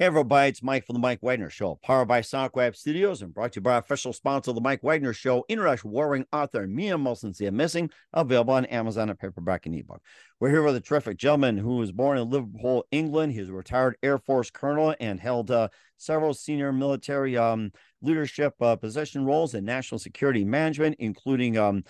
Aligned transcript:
Hey 0.00 0.06
everybody, 0.06 0.48
it's 0.48 0.62
Mike 0.62 0.86
from 0.86 0.94
the 0.94 0.98
Mike 0.98 1.18
Wagner 1.20 1.50
Show, 1.50 1.78
powered 1.82 2.08
by 2.08 2.22
Web 2.54 2.74
Studios 2.74 3.20
and 3.20 3.34
brought 3.34 3.52
to 3.52 3.58
you 3.58 3.60
by 3.60 3.76
official 3.76 4.14
sponsor 4.14 4.50
of 4.50 4.54
the 4.54 4.62
Mike 4.62 4.82
Wagner 4.82 5.12
Show, 5.12 5.44
international 5.50 5.92
warring 5.92 6.24
author 6.32 6.66
Mia 6.66 6.96
Molson-Zia 6.96 7.52
Missing, 7.52 7.90
available 8.14 8.54
on 8.54 8.64
Amazon 8.64 9.10
and 9.10 9.18
paperback 9.18 9.66
and 9.66 9.74
ebook. 9.74 10.00
We're 10.40 10.48
here 10.48 10.62
with 10.62 10.76
a 10.76 10.80
terrific 10.80 11.18
gentleman 11.18 11.58
who 11.58 11.76
was 11.76 11.92
born 11.92 12.16
in 12.16 12.30
Liverpool, 12.30 12.86
England. 12.90 13.34
He's 13.34 13.50
a 13.50 13.52
retired 13.52 13.98
Air 14.02 14.16
Force 14.16 14.50
colonel 14.50 14.94
and 15.00 15.20
held 15.20 15.50
uh, 15.50 15.68
several 15.98 16.32
senior 16.32 16.72
military 16.72 17.36
um, 17.36 17.70
leadership 18.00 18.54
uh, 18.62 18.76
position 18.76 19.26
roles 19.26 19.54
in 19.54 19.66
national 19.66 19.98
security 19.98 20.46
management, 20.46 20.96
including 20.98 21.58
um, 21.58 21.84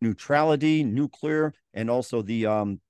neutrality, 0.00 0.84
nuclear, 0.84 1.52
and 1.74 1.90
also 1.90 2.22
the 2.22 2.46
um, 2.46 2.80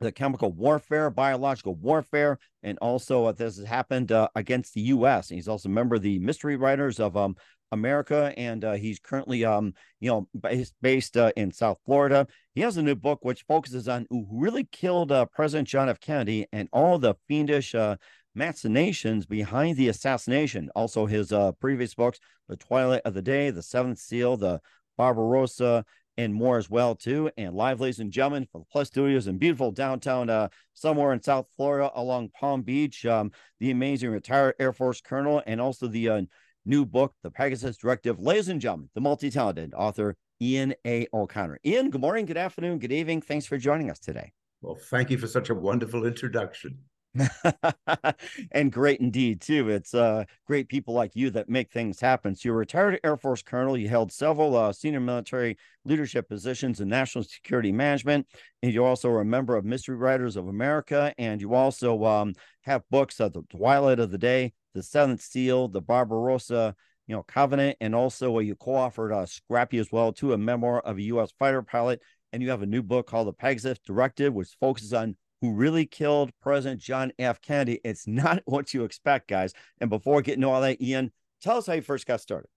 the 0.00 0.12
chemical 0.12 0.52
warfare, 0.52 1.10
biological 1.10 1.74
warfare, 1.74 2.38
and 2.62 2.78
also 2.78 3.26
uh, 3.26 3.32
this 3.32 3.56
has 3.56 3.66
happened 3.66 4.12
uh, 4.12 4.28
against 4.34 4.74
the 4.74 4.80
U.S. 4.82 5.28
He's 5.28 5.48
also 5.48 5.68
a 5.68 5.72
member 5.72 5.96
of 5.96 6.02
the 6.02 6.18
Mystery 6.18 6.56
Writers 6.56 7.00
of 7.00 7.16
um, 7.16 7.36
America, 7.72 8.32
and 8.36 8.64
uh, 8.64 8.72
he's 8.74 8.98
currently, 8.98 9.44
um, 9.44 9.74
you 10.00 10.10
know, 10.10 10.28
based, 10.40 10.74
based 10.80 11.16
uh, 11.16 11.32
in 11.36 11.52
South 11.52 11.78
Florida. 11.84 12.26
He 12.54 12.60
has 12.60 12.76
a 12.76 12.82
new 12.82 12.94
book 12.94 13.20
which 13.22 13.44
focuses 13.48 13.88
on 13.88 14.06
who 14.10 14.26
really 14.30 14.64
killed 14.70 15.12
uh, 15.12 15.26
President 15.26 15.68
John 15.68 15.88
F. 15.88 16.00
Kennedy 16.00 16.46
and 16.52 16.68
all 16.72 16.98
the 16.98 17.14
fiendish 17.26 17.74
uh, 17.74 17.96
machinations 18.34 19.26
behind 19.26 19.76
the 19.76 19.88
assassination. 19.88 20.70
Also, 20.74 21.06
his 21.06 21.32
previous 21.60 21.94
books, 21.94 22.20
The 22.48 22.56
Twilight 22.56 23.02
of 23.04 23.14
the 23.14 23.22
Day, 23.22 23.50
The 23.50 23.62
Seventh 23.62 23.98
Seal, 23.98 24.36
The 24.36 24.60
Barbarossa 24.96 25.84
and 26.18 26.34
more 26.34 26.58
as 26.58 26.68
well 26.68 26.94
too. 26.94 27.30
And 27.38 27.54
live, 27.54 27.80
ladies 27.80 28.00
and 28.00 28.12
gentlemen, 28.12 28.46
from 28.50 28.62
the 28.62 28.66
Plus 28.70 28.88
Studios 28.88 29.28
in 29.28 29.38
beautiful 29.38 29.70
downtown, 29.70 30.28
uh, 30.28 30.48
somewhere 30.74 31.12
in 31.12 31.22
South 31.22 31.46
Florida 31.56 31.90
along 31.94 32.30
Palm 32.38 32.62
Beach, 32.62 33.06
um, 33.06 33.30
the 33.60 33.70
amazing 33.70 34.10
retired 34.10 34.56
Air 34.58 34.72
Force 34.72 35.00
colonel, 35.00 35.42
and 35.46 35.60
also 35.60 35.86
the 35.86 36.08
uh, 36.08 36.22
new 36.66 36.84
book, 36.84 37.14
The 37.22 37.30
Pegasus 37.30 37.78
Directive. 37.78 38.18
Ladies 38.18 38.48
and 38.48 38.60
gentlemen, 38.60 38.90
the 38.94 39.00
multi-talented 39.00 39.72
author 39.74 40.16
Ian 40.42 40.74
A. 40.84 41.06
O'Connor. 41.14 41.60
Ian, 41.64 41.90
good 41.90 42.00
morning, 42.00 42.26
good 42.26 42.36
afternoon, 42.36 42.80
good 42.80 42.92
evening. 42.92 43.22
Thanks 43.22 43.46
for 43.46 43.56
joining 43.56 43.90
us 43.90 44.00
today. 44.00 44.32
Well, 44.60 44.76
thank 44.90 45.10
you 45.10 45.18
for 45.18 45.28
such 45.28 45.50
a 45.50 45.54
wonderful 45.54 46.04
introduction. 46.04 46.78
and 48.52 48.70
great 48.70 49.00
indeed 49.00 49.40
too. 49.40 49.68
It's 49.68 49.94
uh, 49.94 50.24
great 50.46 50.68
people 50.68 50.94
like 50.94 51.16
you 51.16 51.30
that 51.30 51.48
make 51.48 51.72
things 51.72 52.00
happen. 52.00 52.34
So 52.34 52.48
you're 52.48 52.54
a 52.54 52.58
retired 52.58 53.00
Air 53.02 53.16
Force 53.16 53.42
colonel. 53.42 53.76
You 53.76 53.88
held 53.88 54.12
several 54.12 54.56
uh, 54.56 54.72
senior 54.72 55.00
military 55.00 55.56
leadership 55.84 56.28
positions 56.28 56.80
in 56.80 56.88
national 56.88 57.24
security 57.24 57.72
management, 57.72 58.26
and 58.62 58.72
you 58.72 58.84
also 58.84 59.08
are 59.10 59.20
a 59.20 59.24
member 59.24 59.56
of 59.56 59.64
Mystery 59.64 59.96
Writers 59.96 60.36
of 60.36 60.48
America. 60.48 61.14
And 61.18 61.40
you 61.40 61.54
also 61.54 62.04
um, 62.04 62.34
have 62.62 62.82
books 62.90 63.20
of 63.20 63.32
the 63.32 63.42
Twilight 63.50 63.98
of 63.98 64.10
the 64.10 64.18
Day, 64.18 64.52
The 64.74 64.82
Seventh 64.82 65.20
Seal, 65.20 65.68
The 65.68 65.82
Barbarossa. 65.82 66.74
You 67.06 67.16
know, 67.16 67.22
Covenant, 67.22 67.78
and 67.80 67.94
also 67.94 68.36
uh, 68.36 68.40
you 68.40 68.54
co-authored 68.54 69.16
uh, 69.16 69.24
Scrappy 69.24 69.78
as 69.78 69.90
well, 69.90 70.12
too, 70.12 70.34
a 70.34 70.36
memoir 70.36 70.80
of 70.80 70.98
a 70.98 71.02
U.S. 71.04 71.32
fighter 71.38 71.62
pilot, 71.62 72.02
and 72.34 72.42
you 72.42 72.50
have 72.50 72.60
a 72.60 72.66
new 72.66 72.82
book 72.82 73.06
called 73.06 73.28
The 73.28 73.32
Pegasus 73.32 73.78
Directive, 73.78 74.34
which 74.34 74.50
focuses 74.60 74.92
on 74.92 75.16
who 75.40 75.52
really 75.52 75.86
killed 75.86 76.30
President 76.40 76.80
John 76.80 77.12
F. 77.18 77.40
Kennedy. 77.40 77.80
It's 77.84 78.06
not 78.06 78.42
what 78.46 78.74
you 78.74 78.84
expect, 78.84 79.28
guys. 79.28 79.52
And 79.80 79.90
before 79.90 80.22
getting 80.22 80.42
to 80.42 80.48
all 80.48 80.60
that, 80.60 80.80
Ian, 80.80 81.12
tell 81.42 81.58
us 81.58 81.66
how 81.66 81.74
you 81.74 81.82
first 81.82 82.06
got 82.06 82.20
started. 82.20 82.48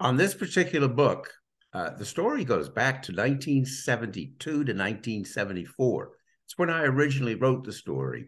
On 0.00 0.16
this 0.16 0.34
particular 0.34 0.88
book, 0.88 1.32
uh, 1.72 1.90
the 1.90 2.04
story 2.04 2.44
goes 2.44 2.68
back 2.68 3.02
to 3.02 3.12
1972 3.12 4.38
to 4.38 4.58
1974. 4.58 6.10
It's 6.46 6.56
when 6.56 6.70
I 6.70 6.84
originally 6.84 7.34
wrote 7.34 7.64
the 7.64 7.72
story. 7.72 8.26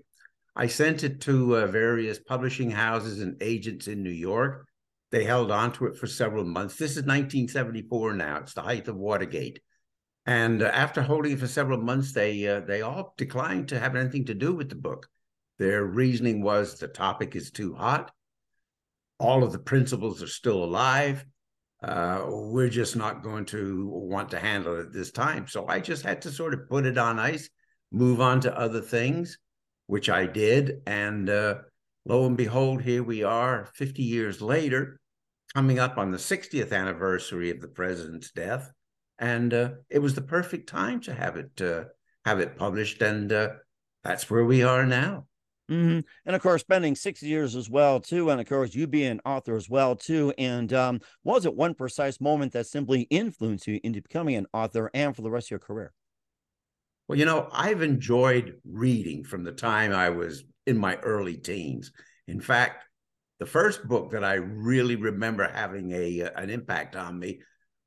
I 0.56 0.66
sent 0.66 1.04
it 1.04 1.20
to 1.22 1.56
uh, 1.56 1.66
various 1.68 2.18
publishing 2.18 2.70
houses 2.70 3.20
and 3.20 3.40
agents 3.40 3.88
in 3.88 4.02
New 4.02 4.10
York. 4.10 4.66
They 5.10 5.24
held 5.24 5.50
on 5.50 5.72
to 5.72 5.86
it 5.86 5.96
for 5.96 6.06
several 6.06 6.44
months. 6.44 6.76
This 6.76 6.92
is 6.92 7.04
1974 7.04 8.14
now. 8.14 8.38
It's 8.38 8.54
the 8.54 8.62
height 8.62 8.88
of 8.88 8.96
Watergate. 8.96 9.60
And 10.26 10.62
uh, 10.62 10.66
after 10.66 11.02
holding 11.02 11.32
it 11.32 11.40
for 11.40 11.46
several 11.46 11.80
months, 11.80 12.12
they 12.12 12.46
uh, 12.46 12.60
they 12.60 12.82
all 12.82 13.14
declined 13.16 13.68
to 13.68 13.78
have 13.80 13.96
anything 13.96 14.26
to 14.26 14.34
do 14.34 14.54
with 14.54 14.68
the 14.68 14.74
book. 14.74 15.08
Their 15.58 15.84
reasoning 15.84 16.42
was 16.42 16.78
the 16.78 16.88
topic 16.88 17.36
is 17.36 17.50
too 17.50 17.74
hot. 17.74 18.10
All 19.18 19.42
of 19.42 19.52
the 19.52 19.58
principles 19.58 20.22
are 20.22 20.28
still 20.28 20.64
alive. 20.64 21.24
Uh, 21.82 22.24
we're 22.28 22.68
just 22.68 22.96
not 22.96 23.22
going 23.22 23.46
to 23.46 23.88
want 23.88 24.30
to 24.30 24.38
handle 24.38 24.78
it 24.80 24.92
this 24.92 25.10
time. 25.10 25.46
So 25.46 25.66
I 25.66 25.80
just 25.80 26.02
had 26.02 26.22
to 26.22 26.30
sort 26.30 26.52
of 26.54 26.68
put 26.68 26.86
it 26.86 26.98
on 26.98 27.18
ice, 27.18 27.48
move 27.90 28.20
on 28.20 28.40
to 28.42 28.58
other 28.58 28.80
things, 28.80 29.38
which 29.86 30.10
I 30.10 30.26
did. 30.26 30.82
And 30.86 31.30
uh, 31.30 31.56
lo 32.04 32.26
and 32.26 32.36
behold, 32.36 32.82
here 32.82 33.02
we 33.02 33.22
are 33.22 33.68
50 33.74 34.02
years 34.02 34.42
later, 34.42 35.00
coming 35.54 35.78
up 35.78 35.96
on 35.96 36.10
the 36.10 36.18
60th 36.18 36.72
anniversary 36.72 37.50
of 37.50 37.60
the 37.60 37.68
president's 37.68 38.30
death 38.30 38.70
and 39.20 39.52
uh, 39.54 39.70
it 39.90 40.00
was 40.00 40.14
the 40.14 40.22
perfect 40.22 40.68
time 40.68 41.00
to 41.02 41.14
have 41.14 41.36
it 41.36 41.60
uh, 41.60 41.84
have 42.24 42.40
it 42.40 42.56
published, 42.56 43.00
and 43.02 43.30
uh, 43.30 43.50
that's 44.02 44.28
where 44.28 44.44
we 44.44 44.62
are 44.62 44.84
now. 44.84 45.26
Mm-hmm. 45.70 46.00
And 46.26 46.36
of 46.36 46.42
course, 46.42 46.62
spending 46.62 46.96
six 46.96 47.22
years 47.22 47.54
as 47.54 47.70
well 47.70 48.00
too, 48.00 48.30
and 48.30 48.40
of 48.40 48.48
course, 48.48 48.74
you 48.74 48.88
being 48.88 49.12
an 49.12 49.20
author 49.24 49.54
as 49.54 49.70
well 49.70 49.94
too. 49.94 50.32
And 50.36 50.72
um, 50.72 51.00
was 51.22 51.46
it 51.46 51.54
one 51.54 51.74
precise 51.74 52.20
moment 52.20 52.52
that 52.54 52.66
simply 52.66 53.02
influenced 53.02 53.68
you 53.68 53.78
into 53.84 54.02
becoming 54.02 54.34
an 54.34 54.46
author 54.52 54.90
and 54.94 55.14
for 55.14 55.22
the 55.22 55.30
rest 55.30 55.46
of 55.46 55.50
your 55.52 55.60
career? 55.60 55.92
Well, 57.06 57.18
you 57.18 57.24
know, 57.24 57.48
I've 57.52 57.82
enjoyed 57.82 58.56
reading 58.64 59.22
from 59.22 59.44
the 59.44 59.52
time 59.52 59.92
I 59.92 60.10
was 60.10 60.44
in 60.66 60.76
my 60.78 60.96
early 60.96 61.36
teens. 61.36 61.92
In 62.26 62.40
fact, 62.40 62.84
the 63.38 63.46
first 63.46 63.86
book 63.86 64.12
that 64.12 64.24
I 64.24 64.34
really 64.34 64.96
remember 64.96 65.48
having 65.48 65.92
a 65.92 66.20
an 66.34 66.50
impact 66.50 66.96
on 66.96 67.18
me 67.18 67.40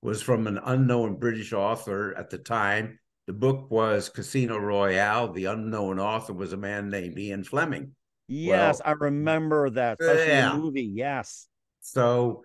was 0.04 0.22
from 0.22 0.48
an 0.48 0.60
unknown 0.64 1.16
British 1.16 1.54
author 1.54 2.14
at 2.18 2.30
the 2.30 2.38
time. 2.38 3.00
The 3.26 3.34
book 3.34 3.72
was 3.72 4.10
Casino 4.10 4.58
Royale. 4.58 5.32
The 5.32 5.46
unknown 5.46 6.00
author 6.00 6.34
was 6.34 6.52
a 6.52 6.58
man 6.58 6.90
named 6.90 7.18
Ian 7.18 7.44
Fleming. 7.44 7.96
Yes, 8.28 8.82
well, 8.84 8.94
I 8.94 9.04
remember 9.04 9.70
that. 9.70 9.98
yeah. 10.02 10.58
movie. 10.58 10.92
Yes. 10.94 11.48
So 11.80 12.44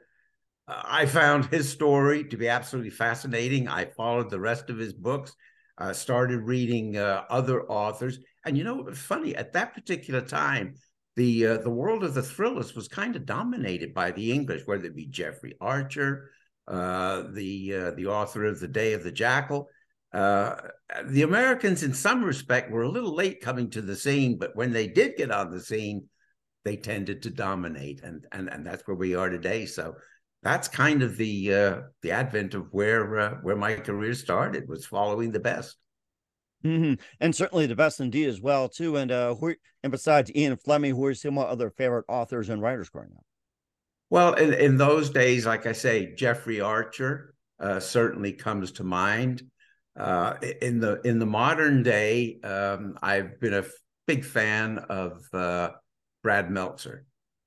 uh, 0.68 0.82
I 0.84 1.06
found 1.06 1.46
his 1.46 1.68
story 1.68 2.24
to 2.24 2.36
be 2.36 2.48
absolutely 2.48 2.90
fascinating. 2.90 3.68
I 3.68 3.86
followed 3.86 4.30
the 4.30 4.40
rest 4.40 4.70
of 4.70 4.78
his 4.78 4.92
books, 4.92 5.34
uh, 5.78 5.92
started 5.92 6.40
reading 6.42 6.96
uh, 6.96 7.24
other 7.28 7.62
authors. 7.64 8.18
And 8.44 8.56
you 8.56 8.64
know, 8.64 8.92
funny, 8.92 9.34
at 9.34 9.52
that 9.54 9.74
particular 9.74 10.20
time, 10.20 10.74
the 11.16 11.46
uh, 11.46 11.56
the 11.58 11.70
world 11.70 12.04
of 12.04 12.14
the 12.14 12.22
thrillers 12.22 12.76
was 12.76 12.86
kind 12.86 13.16
of 13.16 13.26
dominated 13.26 13.92
by 13.92 14.12
the 14.12 14.30
English, 14.30 14.62
whether 14.66 14.84
it 14.84 14.94
be 14.94 15.06
Jeffrey 15.06 15.56
Archer, 15.60 16.30
the 16.68 17.74
uh, 17.74 17.90
the 17.92 18.06
author 18.06 18.44
of 18.44 18.60
the 18.60 18.68
Day 18.68 18.92
of 18.92 19.02
the 19.02 19.12
Jackal. 19.12 19.68
Uh, 20.12 20.56
the 21.06 21.22
Americans, 21.22 21.82
in 21.82 21.92
some 21.92 22.24
respect, 22.24 22.70
were 22.70 22.82
a 22.82 22.90
little 22.90 23.14
late 23.14 23.40
coming 23.40 23.68
to 23.70 23.82
the 23.82 23.96
scene, 23.96 24.38
but 24.38 24.56
when 24.56 24.72
they 24.72 24.86
did 24.86 25.16
get 25.16 25.30
on 25.30 25.50
the 25.50 25.60
scene, 25.60 26.08
they 26.64 26.76
tended 26.76 27.22
to 27.22 27.30
dominate, 27.30 28.02
and 28.02 28.26
and 28.32 28.48
and 28.48 28.66
that's 28.66 28.86
where 28.86 28.96
we 28.96 29.14
are 29.14 29.28
today. 29.28 29.66
So 29.66 29.96
that's 30.42 30.68
kind 30.68 31.02
of 31.02 31.16
the 31.16 31.54
uh, 31.54 31.80
the 32.02 32.12
advent 32.12 32.54
of 32.54 32.68
where 32.72 33.18
uh, 33.18 33.34
where 33.42 33.56
my 33.56 33.74
career 33.74 34.14
started 34.14 34.68
was 34.68 34.86
following 34.86 35.32
the 35.32 35.40
best. 35.40 35.76
Mm-hmm. 36.64 36.94
And 37.20 37.34
certainly 37.34 37.66
the 37.66 37.76
best 37.76 38.00
indeed 38.00 38.28
as 38.28 38.40
well 38.40 38.68
too. 38.68 38.96
And 38.96 39.12
uh, 39.12 39.34
who, 39.36 39.54
and 39.82 39.92
besides 39.92 40.32
Ian 40.34 40.56
Fleming, 40.56 40.94
who 40.94 41.04
are 41.06 41.14
some 41.14 41.38
other 41.38 41.70
favorite 41.70 42.06
authors 42.08 42.48
and 42.48 42.60
writers 42.60 42.88
growing 42.88 43.10
up? 43.16 43.24
Well, 44.10 44.34
in, 44.34 44.54
in 44.54 44.76
those 44.76 45.10
days, 45.10 45.44
like 45.44 45.66
I 45.66 45.72
say, 45.72 46.14
Jeffrey 46.14 46.60
Archer 46.60 47.34
uh, 47.60 47.80
certainly 47.80 48.32
comes 48.32 48.72
to 48.72 48.84
mind. 48.84 49.42
Uh, 49.98 50.34
in 50.62 50.78
the 50.78 51.00
in 51.02 51.18
the 51.18 51.26
modern 51.26 51.82
day, 51.82 52.38
um, 52.42 52.96
I've 53.02 53.40
been 53.40 53.54
a 53.54 53.64
big 54.06 54.24
fan 54.24 54.78
of 54.78 55.22
uh, 55.34 55.70
Brad 56.22 56.50
Meltzer. 56.50 57.04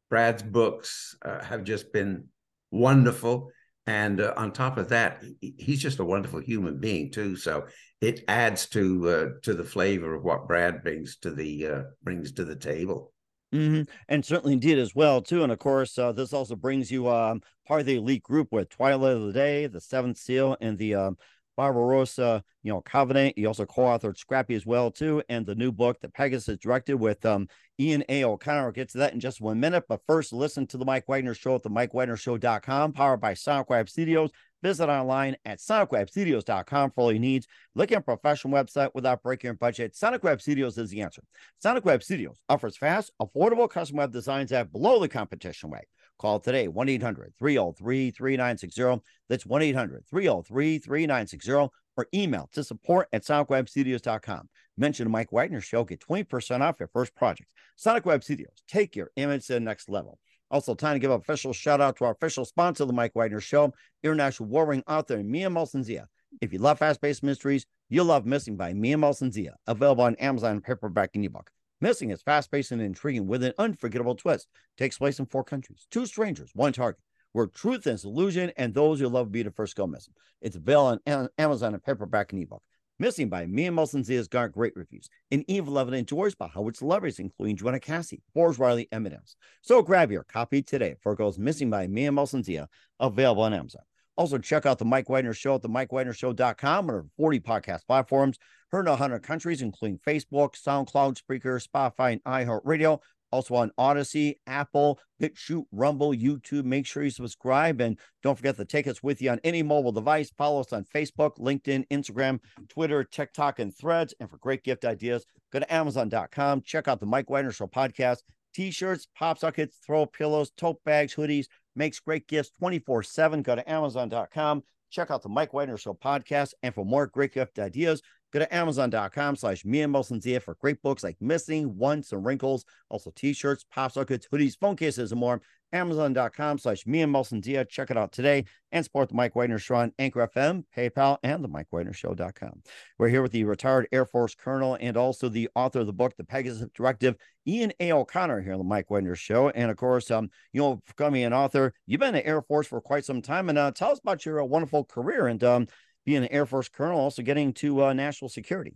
Brad's 0.09 0.43
books 0.43 1.15
uh, 1.23 1.41
have 1.43 1.63
just 1.63 1.93
been 1.93 2.25
wonderful, 2.69 3.51
and 3.87 4.19
uh, 4.19 4.33
on 4.35 4.51
top 4.51 4.77
of 4.77 4.89
that, 4.89 5.23
he's 5.39 5.81
just 5.81 5.99
a 5.99 6.05
wonderful 6.05 6.41
human 6.41 6.79
being 6.79 7.09
too. 7.09 7.37
So 7.37 7.67
it 8.01 8.25
adds 8.27 8.67
to 8.69 9.09
uh, 9.09 9.25
to 9.43 9.53
the 9.53 9.63
flavor 9.63 10.13
of 10.13 10.23
what 10.23 10.47
Brad 10.47 10.83
brings 10.83 11.15
to 11.19 11.31
the 11.31 11.85
brings 12.03 12.33
to 12.33 12.43
the 12.43 12.57
table. 12.57 13.10
Mm-hmm. 13.53 13.81
And 14.07 14.25
certainly 14.25 14.55
did 14.55 14.79
as 14.79 14.95
well 14.95 15.21
too. 15.21 15.43
And 15.43 15.51
of 15.51 15.59
course, 15.59 15.97
uh, 15.97 16.13
this 16.13 16.31
also 16.31 16.55
brings 16.55 16.89
you 16.89 17.09
um, 17.09 17.41
part 17.67 17.81
of 17.81 17.85
the 17.85 17.97
elite 17.97 18.23
group 18.23 18.47
with 18.51 18.69
Twilight 18.69 19.17
of 19.17 19.23
the 19.23 19.33
Day, 19.33 19.67
the 19.67 19.81
Seventh 19.81 20.17
Seal, 20.17 20.55
and 20.61 20.77
the 20.77 20.95
um, 20.95 21.17
Barbarossa, 21.61 22.43
you 22.63 22.73
know, 22.73 22.81
Covenant. 22.81 23.35
He 23.37 23.45
also 23.45 23.67
co-authored 23.67 24.17
Scrappy 24.17 24.55
as 24.55 24.65
well 24.65 24.89
too, 24.89 25.21
and 25.29 25.45
the 25.45 25.53
new 25.53 25.71
book, 25.71 26.01
that 26.01 26.11
Pegasus 26.11 26.57
Directive 26.57 26.99
with 26.99 27.23
um, 27.23 27.47
Ian 27.79 28.03
A. 28.09 28.23
O'Connor. 28.23 28.65
I'll 28.65 28.71
get 28.71 28.89
to 28.89 28.97
that 28.97 29.13
in 29.13 29.19
just 29.19 29.41
one 29.41 29.59
minute, 29.59 29.83
but 29.87 30.01
first, 30.07 30.33
listen 30.33 30.65
to 30.67 30.77
the 30.77 30.85
Mike 30.85 31.07
Wagner 31.07 31.35
Show 31.35 31.53
at 31.53 31.61
the 31.61 31.69
MikeWagnerShow.com, 31.69 32.93
powered 32.93 33.21
by 33.21 33.35
SonicWeb 33.35 33.87
Studios. 33.89 34.31
Visit 34.63 34.89
online 34.89 35.35
at 35.45 35.59
sonicwebstudios.com 35.59 36.91
for 36.91 37.01
all 37.01 37.11
your 37.11 37.21
needs. 37.21 37.45
Look 37.75 37.91
at 37.91 37.99
a 37.99 38.01
professional 38.01 38.55
website 38.55 38.89
without 38.95 39.21
breaking 39.21 39.49
your 39.49 39.53
budget. 39.53 39.95
Sonic 39.95 40.23
Web 40.23 40.41
Studios 40.41 40.79
is 40.79 40.89
the 40.89 41.01
answer. 41.01 41.21
Sonic 41.59 41.85
Web 41.85 42.01
Studios 42.01 42.39
offers 42.49 42.75
fast, 42.75 43.11
affordable 43.21 43.69
custom 43.69 43.97
web 43.97 44.11
designs 44.11 44.51
at 44.51 44.71
below 44.71 44.99
the 44.99 45.07
competition 45.07 45.69
rate. 45.69 45.85
Call 46.21 46.39
today 46.39 46.67
1 46.67 46.87
800 46.87 47.33
303 47.39 48.11
3960. 48.11 49.03
That's 49.27 49.43
1 49.43 49.61
800 49.63 50.05
303 50.07 50.77
3960 50.77 51.51
or 51.97 52.07
email 52.13 52.47
to 52.53 52.63
support 52.63 53.07
at 53.11 53.23
sonicwebstudios.com. 53.23 54.47
Mention 54.77 55.09
Mike 55.09 55.31
Wagner 55.31 55.61
Show, 55.61 55.83
get 55.83 55.99
20% 55.99 56.61
off 56.61 56.75
your 56.79 56.89
first 56.93 57.15
project. 57.15 57.49
Sonic 57.75 58.05
Web 58.05 58.23
Studios, 58.23 58.63
take 58.67 58.95
your 58.95 59.09
image 59.15 59.47
to 59.47 59.53
the 59.53 59.59
next 59.59 59.89
level. 59.89 60.19
Also, 60.51 60.75
time 60.75 60.93
to 60.93 60.99
give 60.99 61.09
an 61.09 61.19
official 61.19 61.53
shout 61.53 61.81
out 61.81 61.97
to 61.97 62.05
our 62.05 62.11
official 62.11 62.45
sponsor 62.45 62.83
of 62.83 62.87
the 62.87 62.93
Mike 62.93 63.15
Wagner 63.15 63.41
Show, 63.41 63.73
international 64.03 64.47
warring 64.47 64.83
author 64.87 65.23
Mia 65.23 65.49
Molson-Zia. 65.49 66.07
If 66.39 66.53
you 66.53 66.59
love 66.59 66.77
fast 66.77 67.01
paced 67.01 67.23
mysteries, 67.23 67.65
you'll 67.89 68.05
love 68.05 68.27
Missing 68.27 68.57
by 68.57 68.73
Mia 68.73 68.97
Molson-Zia, 68.97 69.55
available 69.65 70.03
on 70.03 70.15
Amazon 70.17 70.61
paperback 70.61 71.11
and 71.15 71.25
ebook. 71.25 71.49
Missing 71.81 72.11
is 72.11 72.21
fast 72.21 72.51
paced 72.51 72.71
and 72.71 72.81
intriguing 72.81 73.25
with 73.25 73.43
an 73.43 73.53
unforgettable 73.57 74.13
twist. 74.13 74.47
Takes 74.77 74.99
place 74.99 75.17
in 75.17 75.25
four 75.25 75.43
countries, 75.43 75.87
two 75.89 76.05
strangers, 76.05 76.51
one 76.53 76.73
target, 76.73 77.01
where 77.31 77.47
truth 77.47 77.87
is 77.87 78.05
illusion 78.05 78.51
and 78.55 78.71
those 78.71 78.99
who 78.99 79.09
love 79.09 79.31
be 79.31 79.41
the 79.41 79.49
first 79.49 79.75
go 79.75 79.87
missing. 79.87 80.13
It's 80.41 80.55
available 80.55 80.99
on 81.07 81.29
Amazon 81.39 81.73
and 81.73 81.83
paperback 81.83 82.33
and 82.33 82.41
ebook. 82.43 82.61
Missing 82.99 83.29
by 83.29 83.47
Mia 83.47 83.71
Molson-Zia 83.71 84.17
has 84.17 84.27
got 84.27 84.51
great 84.51 84.73
reviews. 84.75 85.09
And 85.31 85.43
Eve 85.47 85.67
Levin 85.67 85.95
enjoys 85.95 86.35
by 86.35 86.47
Howard 86.49 86.77
celebrities, 86.77 87.17
including 87.17 87.55
Joanna 87.55 87.79
Cassie, 87.79 88.21
Forbes 88.35 88.59
Riley, 88.59 88.87
Eminems. 88.93 89.33
So 89.63 89.81
grab 89.81 90.11
your 90.11 90.23
copy 90.23 90.61
today 90.61 90.97
for 91.01 91.15
Goes 91.15 91.39
Missing 91.39 91.71
by 91.71 91.87
Mia 91.87 92.11
Molson-Zia, 92.11 92.69
available 92.99 93.41
on 93.41 93.55
Amazon. 93.55 93.81
Also, 94.17 94.37
check 94.37 94.65
out 94.65 94.77
the 94.77 94.85
Mike 94.85 95.09
Wagner 95.09 95.33
Show 95.33 95.55
at 95.55 95.61
the 95.61 95.69
MikeWagnerShow.com 95.69 96.91
or 96.91 97.05
40 97.17 97.39
podcast 97.39 97.85
platforms. 97.87 98.37
Heard 98.71 98.85
in 98.85 98.91
100 98.91 99.19
countries, 99.23 99.61
including 99.61 99.99
Facebook, 100.05 100.55
SoundCloud, 100.55 101.19
Spreaker, 101.21 101.65
Spotify, 101.65 102.13
and 102.13 102.23
iHeartRadio. 102.23 102.99
Also 103.31 103.55
on 103.55 103.71
Odysee, 103.77 104.35
Apple, 104.45 104.99
BitChute, 105.21 105.63
Rumble, 105.71 106.13
YouTube. 106.13 106.65
Make 106.65 106.85
sure 106.85 107.03
you 107.03 107.09
subscribe 107.09 107.79
and 107.79 107.97
don't 108.21 108.35
forget 108.35 108.57
to 108.57 108.65
take 108.65 108.87
us 108.87 109.01
with 109.01 109.21
you 109.21 109.29
on 109.29 109.39
any 109.43 109.63
mobile 109.63 109.93
device. 109.93 110.31
Follow 110.37 110.59
us 110.59 110.73
on 110.73 110.83
Facebook, 110.83 111.37
LinkedIn, 111.37 111.87
Instagram, 111.87 112.39
Twitter, 112.67 113.03
TikTok, 113.03 113.59
and 113.59 113.75
Threads. 113.75 114.13
And 114.19 114.29
for 114.29 114.37
great 114.37 114.63
gift 114.63 114.83
ideas, 114.83 115.25
go 115.51 115.59
to 115.59 115.73
Amazon.com. 115.73 116.61
Check 116.63 116.87
out 116.89 116.99
the 116.99 117.05
Mike 117.05 117.29
Wagner 117.29 117.51
Show 117.51 117.67
podcast. 117.67 118.17
T-shirts, 118.53 119.07
pop 119.15 119.39
sockets, 119.39 119.77
throw 119.85 120.05
pillows, 120.05 120.51
tote 120.57 120.83
bags, 120.83 121.15
hoodies, 121.15 121.47
makes 121.75 121.99
great 121.99 122.27
gifts 122.27 122.51
24-7. 122.61 123.43
Go 123.43 123.55
to 123.55 123.71
Amazon.com. 123.71 124.63
Check 124.89 125.09
out 125.09 125.21
the 125.21 125.29
Mike 125.29 125.53
Wagner 125.53 125.77
Show 125.77 125.93
podcast. 125.93 126.53
And 126.63 126.73
for 126.75 126.85
more 126.85 127.07
great 127.07 127.33
gift 127.33 127.59
ideas, 127.59 128.01
Go 128.31 128.39
to 128.39 128.53
amazon.com 128.53 129.35
slash 129.35 129.65
Mia 129.65 129.87
Molson 129.87 130.41
for 130.41 130.55
great 130.55 130.81
books 130.81 131.03
like 131.03 131.17
Missing, 131.19 131.77
Once, 131.77 132.11
and 132.13 132.25
Wrinkles. 132.25 132.65
Also 132.89 133.11
t-shirts, 133.15 133.65
pop 133.69 133.91
sockets, 133.91 134.27
hoodies, 134.31 134.57
phone 134.57 134.75
cases, 134.75 135.11
and 135.11 135.19
more. 135.19 135.41
Amazon.com 135.73 136.57
slash 136.57 136.85
Mia 136.85 137.07
Molson 137.07 137.41
Check 137.69 137.91
it 137.91 137.97
out 137.97 138.11
today 138.11 138.45
and 138.71 138.83
support 138.83 139.09
the 139.09 139.15
Mike 139.15 139.35
Wagner 139.35 139.59
Show 139.59 139.75
on 139.75 139.93
Anchor 139.99 140.27
FM, 140.27 140.63
PayPal, 140.75 141.17
and 141.23 141.43
the 141.43 141.47
Mike 141.47 141.67
Wagner 141.71 141.93
Show.com. 141.93 142.61
We're 142.97 143.09
here 143.09 143.21
with 143.21 143.31
the 143.31 143.43
retired 143.43 143.87
Air 143.91 144.05
Force 144.05 144.35
Colonel 144.35 144.77
and 144.79 144.97
also 144.97 145.29
the 145.29 145.49
author 145.55 145.79
of 145.79 145.87
the 145.87 145.93
book, 145.93 146.15
The 146.17 146.23
Pegasus 146.23 146.67
Directive, 146.73 147.15
Ian 147.47 147.71
A. 147.79 147.91
O'Connor 147.93 148.41
here 148.41 148.53
on 148.53 148.59
the 148.59 148.65
Mike 148.65 148.89
Wagner 148.89 149.15
Show. 149.15 149.49
And 149.49 149.71
of 149.71 149.77
course, 149.77 150.11
um, 150.11 150.29
you 150.53 150.61
know, 150.61 150.81
becoming 150.87 151.23
an 151.23 151.33
author, 151.33 151.73
you've 151.87 151.99
been 151.99 152.09
in 152.09 152.15
the 152.15 152.27
Air 152.27 152.41
Force 152.41 152.67
for 152.67 152.81
quite 152.81 153.05
some 153.05 153.21
time. 153.21 153.49
And 153.49 153.57
uh, 153.57 153.71
tell 153.71 153.91
us 153.91 153.99
about 153.99 154.25
your 154.25 154.41
uh, 154.41 154.45
wonderful 154.45 154.83
career 154.83 155.27
and 155.27 155.43
um, 155.43 155.67
being 156.05 156.23
an 156.23 156.31
Air 156.31 156.45
Force 156.45 156.69
colonel, 156.69 156.99
also 156.99 157.21
getting 157.21 157.53
to 157.53 157.85
uh, 157.85 157.93
national 157.93 158.29
security? 158.29 158.75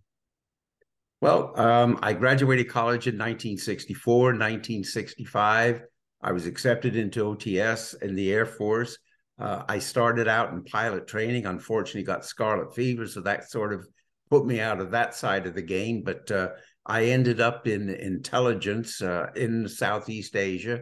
Well, 1.22 1.60
um, 1.60 2.00
I 2.02 2.14
graduated 2.14 2.70
college 2.70 3.08
in 3.08 3.16
1964, 3.16 4.24
1965. 4.26 5.84
I 6.22 6.32
was 6.32 6.46
accepted 6.46 6.96
into 6.96 7.24
OTS 7.24 8.02
in 8.02 8.16
the 8.16 8.32
Air 8.32 8.46
Force. 8.46 8.98
Uh, 9.40 9.64
I 9.68 9.80
started 9.80 10.28
out 10.28 10.54
in 10.54 10.64
pilot 10.64 11.08
training. 11.08 11.46
Unfortunately, 11.46 12.04
got 12.04 12.26
scarlet 12.26 12.74
fever, 12.76 13.08
so 13.08 13.22
that 13.22 13.50
sort 13.50 13.74
of 13.74 13.88
put 14.30 14.46
me 14.46 14.60
out 14.60 14.80
of 14.80 14.92
that 14.92 15.16
side 15.16 15.46
of 15.46 15.56
the 15.56 15.62
game. 15.62 16.04
But 16.04 16.30
uh, 16.32 16.50
I 16.86 17.06
ended 17.06 17.42
up 17.42 17.68
in 17.68 17.90
intelligence 17.90 19.02
uh, 19.02 19.28
in 19.36 19.68
Southeast 19.68 20.36
Asia, 20.36 20.82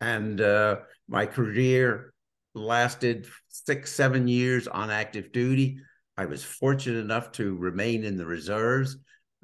and 0.00 0.40
uh, 0.40 0.76
my 1.08 1.26
career 1.26 2.12
lasted 2.54 3.26
six, 3.50 3.92
seven 3.92 4.28
years 4.28 4.68
on 4.68 4.90
active 4.90 5.32
duty. 5.32 5.78
I 6.16 6.26
was 6.26 6.44
fortunate 6.44 6.98
enough 6.98 7.32
to 7.32 7.56
remain 7.56 8.04
in 8.04 8.16
the 8.16 8.26
reserves, 8.26 8.96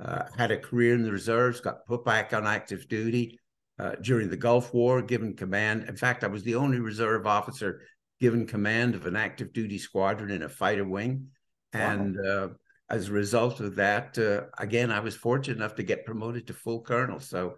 uh, 0.02 0.24
had 0.36 0.50
a 0.50 0.58
career 0.58 0.94
in 0.94 1.02
the 1.02 1.12
reserves, 1.12 1.60
got 1.60 1.86
put 1.86 2.04
back 2.04 2.32
on 2.32 2.46
active 2.46 2.88
duty 2.88 3.38
uh, 3.78 3.92
during 4.00 4.30
the 4.30 4.36
Gulf 4.36 4.72
War, 4.72 5.02
given 5.02 5.34
command. 5.34 5.88
In 5.88 5.96
fact, 5.96 6.24
I 6.24 6.28
was 6.28 6.42
the 6.42 6.54
only 6.54 6.78
reserve 6.78 7.26
officer 7.26 7.82
given 8.20 8.46
command 8.46 8.94
of 8.94 9.06
an 9.06 9.16
active 9.16 9.52
duty 9.52 9.78
squadron 9.78 10.30
in 10.30 10.42
a 10.42 10.48
fighter 10.48 10.86
wing. 10.88 11.28
And 11.72 12.16
uh, 12.26 12.48
as 12.88 13.08
a 13.08 13.12
result 13.12 13.60
of 13.60 13.76
that, 13.76 14.16
uh, 14.18 14.46
again, 14.62 14.90
I 14.90 15.00
was 15.00 15.14
fortunate 15.14 15.58
enough 15.58 15.74
to 15.74 15.82
get 15.82 16.06
promoted 16.06 16.46
to 16.46 16.54
full 16.54 16.80
colonel. 16.80 17.20
So 17.20 17.56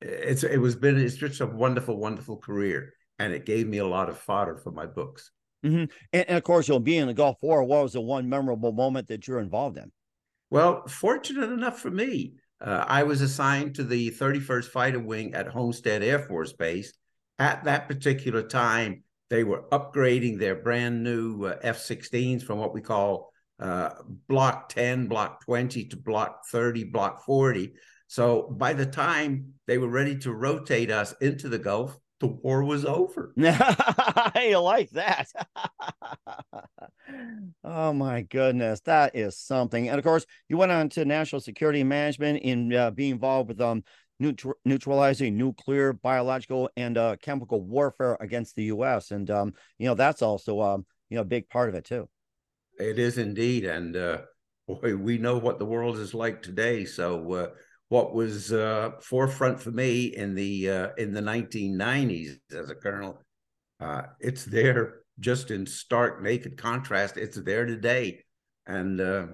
it's 0.00 0.42
it 0.42 0.58
was 0.58 0.74
been 0.74 0.98
it's 0.98 1.14
just 1.14 1.40
a 1.40 1.46
wonderful, 1.46 1.96
wonderful 1.96 2.38
career 2.38 2.92
and 3.18 3.32
it 3.32 3.46
gave 3.46 3.66
me 3.66 3.78
a 3.78 3.86
lot 3.86 4.08
of 4.08 4.18
fodder 4.18 4.56
for 4.56 4.72
my 4.72 4.86
books. 4.86 5.30
Mm-hmm. 5.64 5.84
And, 6.12 6.28
and, 6.28 6.36
of 6.36 6.42
course, 6.42 6.68
you'll 6.68 6.80
be 6.80 6.98
in 6.98 7.06
the 7.06 7.14
Gulf 7.14 7.38
War. 7.42 7.64
What 7.64 7.82
was 7.82 7.94
the 7.94 8.00
one 8.00 8.28
memorable 8.28 8.72
moment 8.72 9.08
that 9.08 9.26
you're 9.26 9.40
involved 9.40 9.78
in? 9.78 9.90
Well, 10.50 10.86
fortunate 10.86 11.50
enough 11.50 11.80
for 11.80 11.90
me, 11.90 12.34
uh, 12.60 12.84
I 12.86 13.02
was 13.02 13.22
assigned 13.22 13.74
to 13.76 13.84
the 13.84 14.10
31st 14.10 14.66
Fighter 14.66 15.00
Wing 15.00 15.34
at 15.34 15.48
Homestead 15.48 16.02
Air 16.02 16.20
Force 16.20 16.52
Base. 16.52 16.92
At 17.38 17.64
that 17.64 17.88
particular 17.88 18.42
time, 18.42 19.02
they 19.30 19.42
were 19.42 19.64
upgrading 19.72 20.38
their 20.38 20.54
brand 20.54 21.02
new 21.02 21.44
uh, 21.44 21.56
F 21.62 21.78
16s 21.78 22.42
from 22.42 22.58
what 22.58 22.74
we 22.74 22.80
call 22.80 23.32
uh, 23.58 23.90
Block 24.28 24.68
10, 24.68 25.08
Block 25.08 25.44
20 25.44 25.86
to 25.86 25.96
Block 25.96 26.46
30, 26.50 26.84
Block 26.84 27.24
40. 27.24 27.72
So 28.06 28.54
by 28.56 28.74
the 28.74 28.86
time 28.86 29.54
they 29.66 29.78
were 29.78 29.88
ready 29.88 30.16
to 30.18 30.32
rotate 30.32 30.90
us 30.90 31.14
into 31.20 31.48
the 31.48 31.58
Gulf, 31.58 31.98
the 32.24 32.38
war 32.42 32.64
was 32.64 32.84
over. 32.84 33.32
you 33.36 34.58
like 34.58 34.90
that? 34.90 35.28
oh 37.64 37.92
my 37.92 38.22
goodness, 38.22 38.80
that 38.80 39.14
is 39.14 39.36
something. 39.36 39.88
And 39.88 39.98
of 39.98 40.04
course, 40.04 40.26
you 40.48 40.56
went 40.56 40.72
on 40.72 40.88
to 40.90 41.04
national 41.04 41.40
security 41.40 41.84
management 41.84 42.42
in 42.42 42.72
uh, 42.72 42.90
being 42.90 43.12
involved 43.12 43.48
with 43.48 43.60
um 43.60 43.84
neutr- 44.22 44.54
neutralizing 44.64 45.36
nuclear, 45.36 45.92
biological, 45.92 46.70
and 46.76 46.96
uh, 46.96 47.16
chemical 47.22 47.60
warfare 47.60 48.16
against 48.20 48.56
the 48.56 48.64
U.S. 48.64 49.10
And 49.10 49.30
um, 49.30 49.52
you 49.78 49.86
know 49.86 49.94
that's 49.94 50.22
also 50.22 50.60
um 50.60 50.86
you 51.10 51.16
know 51.16 51.22
a 51.22 51.26
big 51.26 51.48
part 51.48 51.68
of 51.68 51.74
it 51.74 51.84
too. 51.84 52.08
It 52.78 52.98
is 52.98 53.18
indeed, 53.18 53.64
and 53.64 53.96
uh, 53.96 54.18
boy, 54.66 54.96
we 54.96 55.18
know 55.18 55.38
what 55.38 55.58
the 55.58 55.66
world 55.66 55.98
is 55.98 56.14
like 56.14 56.42
today. 56.42 56.86
So 56.86 57.32
uh, 57.32 57.48
what 57.94 58.12
was 58.12 58.52
uh, 58.52 58.90
forefront 59.00 59.60
for 59.60 59.70
me 59.70 60.06
in 60.06 60.34
the 60.34 60.68
uh, 60.68 60.88
in 60.98 61.12
the 61.12 61.20
1990s 61.20 62.38
as 62.52 62.68
a 62.68 62.74
colonel. 62.74 63.20
Uh, 63.78 64.02
it's 64.18 64.44
there 64.44 65.02
just 65.20 65.52
in 65.52 65.64
stark, 65.64 66.20
naked 66.20 66.56
contrast. 66.56 67.16
It's 67.16 67.36
there 67.36 67.64
today, 67.64 68.24
and 68.66 69.00
uh, 69.00 69.26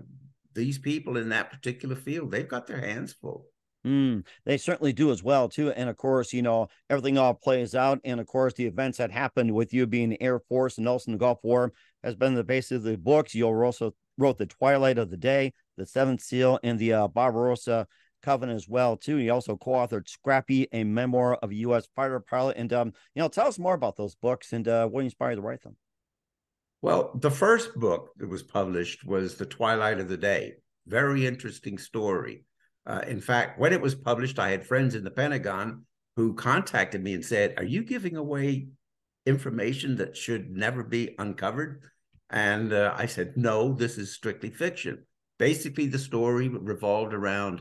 these 0.55 0.77
people 0.77 1.17
in 1.17 1.31
that 1.31 1.51
particular 1.51 1.97
field, 1.97 2.31
they've 2.31 2.47
got 2.47 2.67
their 2.67 2.83
hands 2.83 3.15
full. 3.15 3.47
Mm, 3.87 4.27
they 4.45 4.59
certainly 4.59 4.93
do 4.93 5.11
as 5.11 5.23
well 5.23 5.49
too, 5.49 5.71
and 5.71 5.89
of 5.89 5.97
course, 5.97 6.31
you 6.35 6.43
know 6.43 6.69
everything 6.91 7.17
all 7.17 7.33
plays 7.33 7.75
out, 7.75 7.99
and 8.05 8.21
of 8.21 8.27
course, 8.27 8.53
the 8.53 8.67
events 8.67 8.99
that 8.99 9.11
happened 9.11 9.55
with 9.55 9.73
you 9.73 9.87
being 9.87 10.21
Air 10.21 10.39
Force 10.39 10.77
and 10.77 10.87
also 10.87 11.11
in 11.11 11.13
the 11.13 11.19
Gulf 11.19 11.39
War 11.43 11.73
has 12.05 12.15
been 12.15 12.35
the 12.35 12.45
basis 12.45 12.73
of 12.73 12.83
the 12.83 12.99
books. 12.99 13.35
You 13.35 13.47
also 13.47 13.95
wrote 14.19 14.37
the 14.37 14.45
Twilight 14.45 14.99
of 14.99 15.09
the 15.09 15.17
Day, 15.17 15.55
the 15.79 15.87
Seventh 15.87 16.21
Seal, 16.21 16.59
and 16.63 16.79
the 16.79 16.93
uh, 16.93 17.09
Barbarossa 17.09 17.87
Covenant 18.23 18.57
as 18.57 18.69
well 18.69 18.97
too. 18.97 19.17
He 19.17 19.31
also 19.31 19.57
co-authored 19.57 20.09
Scrappy, 20.09 20.69
a 20.73 20.85
memoir 20.85 21.35
of 21.37 21.51
a 21.51 21.55
U.S. 21.57 21.89
fighter 21.95 22.21
pilot. 22.21 22.57
And 22.57 22.73
um, 22.73 22.93
you 23.15 23.23
know, 23.23 23.29
tell 23.29 23.47
us 23.47 23.59
more 23.59 23.75
about 23.75 23.97
those 23.97 24.15
books 24.15 24.53
and 24.53 24.67
uh, 24.67 24.87
what 24.87 25.05
inspired 25.05 25.33
you 25.33 25.37
to 25.37 25.43
write 25.43 25.63
them. 25.63 25.77
Well, 26.83 27.13
the 27.15 27.31
first 27.31 27.75
book 27.75 28.11
that 28.17 28.29
was 28.29 28.43
published 28.43 29.05
was 29.05 29.35
The 29.35 29.47
Twilight 29.47 30.01
of 30.01 30.09
the 30.09 30.17
Day. 30.17 30.55
Very 30.87 31.27
interesting 31.27 31.77
story. 31.77 32.45
Uh, 32.87 33.03
in 33.07 33.21
fact, 33.21 33.61
when 33.61 33.73
it 33.73 33.81
was 33.81 33.95
published, 33.95 34.39
I 34.39 34.51
had 34.51 34.67
friends 34.67 34.95
in 34.95 35.05
the 35.05 35.11
Pentagon 35.11 35.85
who 36.17 36.35
contacted 36.35 37.03
me 37.03 37.15
and 37.15 37.25
said, 37.25 37.55
"Are 37.59 37.65
you 37.65 37.85
giving 37.85 38.17
away 38.17 38.69
information 39.27 39.97
that 39.97 40.17
should 40.17 40.51
never 40.51 40.83
be 40.83 41.15
uncovered?" 41.19 41.83
And 42.31 42.73
uh, 42.73 42.95
I 42.97 43.07
said, 43.07 43.37
no, 43.37 43.73
this 43.75 43.99
is 43.99 44.15
strictly 44.15 44.51
fiction. 44.51 45.05
Basically, 45.39 45.87
the 45.87 45.99
story 45.99 46.49
revolved 46.49 47.13
around 47.13 47.61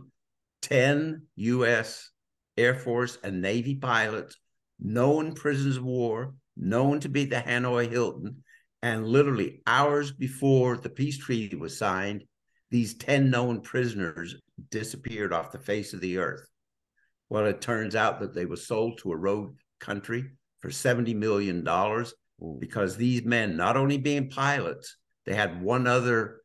10 0.62 1.24
U.S. 1.36 2.10
Air 2.58 2.76
Force 2.76 3.18
and 3.24 3.42
Navy 3.42 3.76
pilots, 3.76 4.36
known 4.80 5.34
prisoners 5.34 5.78
of 5.78 5.84
war, 5.84 6.34
known 6.58 7.00
to 7.00 7.10
be 7.10 7.26
the 7.26 7.38
Hanoi 7.38 7.90
Hilton. 7.90 8.44
And 8.82 9.08
literally 9.08 9.62
hours 9.68 10.12
before 10.12 10.78
the 10.78 10.90
peace 10.90 11.18
treaty 11.18 11.56
was 11.56 11.78
signed, 11.78 12.24
these 12.72 12.98
10 12.98 13.30
known 13.30 13.62
prisoners 13.62 14.36
disappeared 14.70 15.34
off 15.34 15.52
the 15.52 15.60
face 15.60 15.94
of 15.94 16.02
the 16.02 16.18
earth. 16.18 16.48
Well, 17.30 17.46
it 17.46 17.62
turns 17.62 17.96
out 17.96 18.20
that 18.20 18.34
they 18.34 18.46
were 18.46 18.56
sold 18.56 19.00
to 19.00 19.12
a 19.12 19.18
rogue 19.18 19.56
country 19.80 20.32
for 20.60 20.70
$70 20.70 21.16
million 21.16 21.68
because 22.60 22.96
these 22.96 23.24
men, 23.24 23.58
not 23.58 23.78
only 23.78 23.98
being 23.98 24.30
pilots, 24.30 24.98
they 25.26 25.36
had 25.36 25.62
one 25.62 25.88
other 25.88 26.42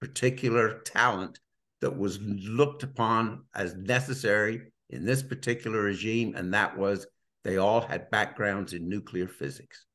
particular 0.00 0.80
talent 0.80 1.40
that 1.80 1.96
was 1.96 2.18
looked 2.20 2.82
upon 2.82 3.44
as 3.54 3.74
necessary 3.74 4.72
in 4.90 5.04
this 5.04 5.22
particular 5.22 5.82
regime, 5.82 6.34
and 6.36 6.54
that 6.54 6.76
was 6.76 7.06
they 7.44 7.56
all 7.56 7.80
had 7.80 8.10
backgrounds 8.10 8.72
in 8.72 8.88
nuclear 8.88 9.28
physics. 9.28 9.86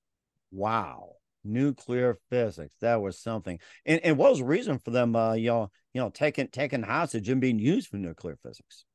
Wow. 0.51 1.15
Nuclear 1.43 2.17
physics. 2.29 2.75
That 2.79 3.01
was 3.01 3.19
something. 3.19 3.59
And, 3.85 3.99
and 4.03 4.17
what 4.17 4.29
was 4.29 4.39
the 4.39 4.45
reason 4.45 4.79
for 4.79 4.91
them 4.91 5.15
uh 5.15 5.33
you 5.33 5.49
know, 5.49 5.71
you 5.93 6.01
know, 6.01 6.09
taking 6.09 6.47
taking 6.47 6.83
hostage 6.83 7.27
and 7.29 7.41
being 7.41 7.59
used 7.59 7.89
for 7.89 7.97
nuclear 7.97 8.37
physics? 8.41 8.85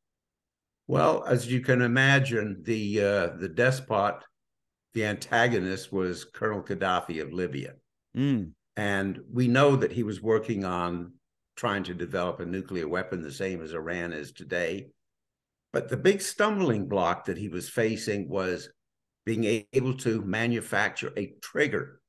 Well, 0.86 1.24
as 1.24 1.50
you 1.50 1.60
can 1.60 1.82
imagine, 1.82 2.62
the 2.62 3.00
uh 3.00 3.26
the 3.38 3.48
despot, 3.48 4.24
the 4.94 5.04
antagonist 5.04 5.92
was 5.92 6.24
Colonel 6.24 6.62
Gaddafi 6.62 7.20
of 7.20 7.32
Libya. 7.32 7.74
Mm. 8.16 8.52
And 8.76 9.20
we 9.30 9.48
know 9.48 9.76
that 9.76 9.92
he 9.92 10.04
was 10.04 10.22
working 10.22 10.64
on 10.64 11.12
trying 11.58 11.82
to 11.82 11.92
develop 11.92 12.38
a 12.38 12.46
nuclear 12.46 12.88
weapon 12.88 13.20
the 13.20 13.32
same 13.32 13.60
as 13.60 13.74
Iran 13.74 14.12
is 14.12 14.30
today. 14.30 14.86
But 15.72 15.88
the 15.88 15.96
big 15.96 16.22
stumbling 16.22 16.88
block 16.88 17.26
that 17.26 17.36
he 17.36 17.48
was 17.48 17.68
facing 17.68 18.28
was 18.28 18.70
being 19.26 19.66
able 19.74 19.94
to 19.98 20.22
manufacture 20.22 21.12
a 21.16 21.34
trigger 21.42 22.00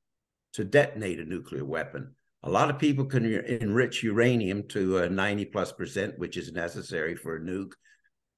to 0.54 0.64
detonate 0.64 1.20
a 1.20 1.26
nuclear 1.26 1.66
weapon. 1.66 2.16
A 2.44 2.50
lot 2.50 2.70
of 2.70 2.80
people 2.80 3.06
can 3.06 3.26
enrich 3.26 4.04
uranium 4.04 4.68
to 4.70 5.00
a 5.00 5.10
90 5.10 5.46
plus 5.46 5.72
percent, 5.72 6.18
which 6.18 6.38
is 6.38 6.54
necessary 6.54 7.16
for 7.16 7.36
a 7.36 7.42
nuke. 7.42 7.74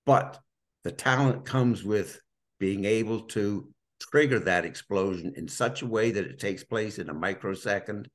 But 0.05 0.39
the 0.83 0.91
talent 0.91 1.45
comes 1.45 1.83
with 1.83 2.19
being 2.59 2.85
able 2.85 3.21
to 3.27 3.69
trigger 3.99 4.39
that 4.39 4.65
explosion 4.65 5.33
in 5.35 5.47
such 5.47 5.81
a 5.81 5.87
way 5.87 6.11
that 6.11 6.25
it 6.25 6.39
takes 6.39 6.63
place 6.63 6.97
in 6.99 7.09
a 7.09 7.13
microsecond 7.13 8.09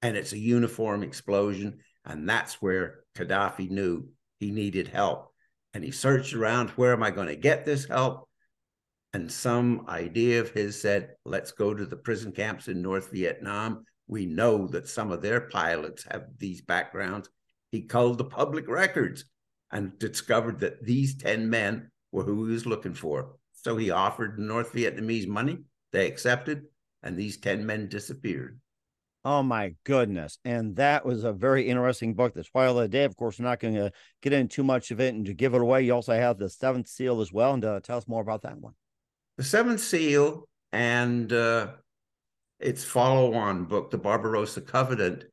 and 0.00 0.16
it's 0.16 0.32
a 0.32 0.38
uniform 0.38 1.02
explosion. 1.02 1.80
And 2.06 2.28
that's 2.28 2.62
where 2.62 3.00
Gaddafi 3.16 3.68
knew 3.68 4.08
he 4.38 4.50
needed 4.50 4.88
help. 4.88 5.32
And 5.74 5.84
he 5.84 5.90
searched 5.90 6.32
around, 6.32 6.70
where 6.70 6.92
am 6.92 7.02
I 7.02 7.10
going 7.10 7.28
to 7.28 7.36
get 7.36 7.66
this 7.66 7.86
help? 7.86 8.28
And 9.12 9.30
some 9.30 9.86
idea 9.88 10.40
of 10.40 10.50
his 10.50 10.80
said, 10.80 11.16
let's 11.24 11.52
go 11.52 11.74
to 11.74 11.84
the 11.84 11.96
prison 11.96 12.32
camps 12.32 12.68
in 12.68 12.80
North 12.80 13.10
Vietnam. 13.10 13.84
We 14.06 14.26
know 14.26 14.66
that 14.68 14.88
some 14.88 15.10
of 15.10 15.20
their 15.20 15.40
pilots 15.40 16.06
have 16.10 16.26
these 16.38 16.60
backgrounds. 16.60 17.28
He 17.72 17.82
culled 17.82 18.18
the 18.18 18.24
public 18.24 18.68
records 18.68 19.24
and 19.72 19.98
discovered 19.98 20.60
that 20.60 20.84
these 20.84 21.16
10 21.16 21.50
men 21.50 21.90
were 22.12 22.22
who 22.22 22.46
he 22.46 22.52
was 22.52 22.66
looking 22.66 22.94
for. 22.94 23.36
So 23.52 23.76
he 23.76 23.90
offered 23.90 24.38
North 24.38 24.72
Vietnamese 24.72 25.26
money. 25.26 25.58
They 25.92 26.06
accepted, 26.06 26.64
and 27.02 27.16
these 27.16 27.38
10 27.38 27.66
men 27.66 27.88
disappeared. 27.88 28.60
Oh 29.26 29.42
my 29.42 29.74
goodness. 29.82 30.38
And 30.44 30.76
that 30.76 31.04
was 31.04 31.24
a 31.24 31.32
very 31.32 31.68
interesting 31.68 32.14
book. 32.14 32.32
The 32.32 32.38
That's 32.38 32.50
why 32.52 32.72
the 32.72 32.86
day, 32.86 33.02
of 33.02 33.16
course, 33.16 33.40
we're 33.40 33.46
not 33.46 33.58
going 33.58 33.74
to 33.74 33.90
get 34.22 34.32
into 34.32 34.54
too 34.54 34.62
much 34.62 34.92
of 34.92 35.00
it 35.00 35.16
and 35.16 35.26
to 35.26 35.34
give 35.34 35.52
it 35.52 35.60
away. 35.60 35.82
You 35.82 35.94
also 35.94 36.14
have 36.14 36.38
the 36.38 36.48
seventh 36.48 36.86
seal 36.86 37.20
as 37.20 37.32
well. 37.32 37.52
And 37.54 37.64
uh, 37.64 37.80
tell 37.80 37.98
us 37.98 38.06
more 38.06 38.22
about 38.22 38.42
that 38.42 38.56
one. 38.56 38.74
The 39.36 39.42
seventh 39.42 39.80
seal 39.80 40.48
and 40.70 41.32
uh, 41.32 41.72
its 42.60 42.84
follow 42.84 43.34
on 43.34 43.64
book, 43.64 43.90
The 43.90 43.98
Barbarossa 43.98 44.60
Covenant, 44.60 45.24